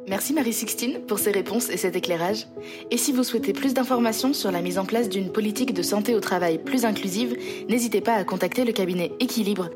Merci 0.08 0.34
Marie-Sixtine 0.34 1.00
pour 1.08 1.20
ces 1.20 1.32
réponses 1.32 1.70
et 1.70 1.78
cet 1.78 1.96
éclairage. 1.96 2.48
Et 2.92 2.98
si 2.98 3.12
vous 3.12 3.24
souhaitez 3.24 3.54
plus 3.54 3.74
d'informations 3.74 4.34
sur 4.34 4.52
la 4.52 4.62
mise 4.62 4.78
en 4.78 4.86
place 4.86 5.10
d'une 5.10 5.32
politique 5.32 5.74
de 5.74 5.82
santé 5.82 6.14
au 6.14 6.20
travail 6.20 6.60
plus 6.60 6.86
inclusive, 6.86 7.36
n'hésitez 7.70 8.02
pas 8.02 8.14
à 8.14 8.24
contacter 8.24 8.66
le 8.66 8.72
cabinet 8.72 9.12
Équilibre 9.20 9.70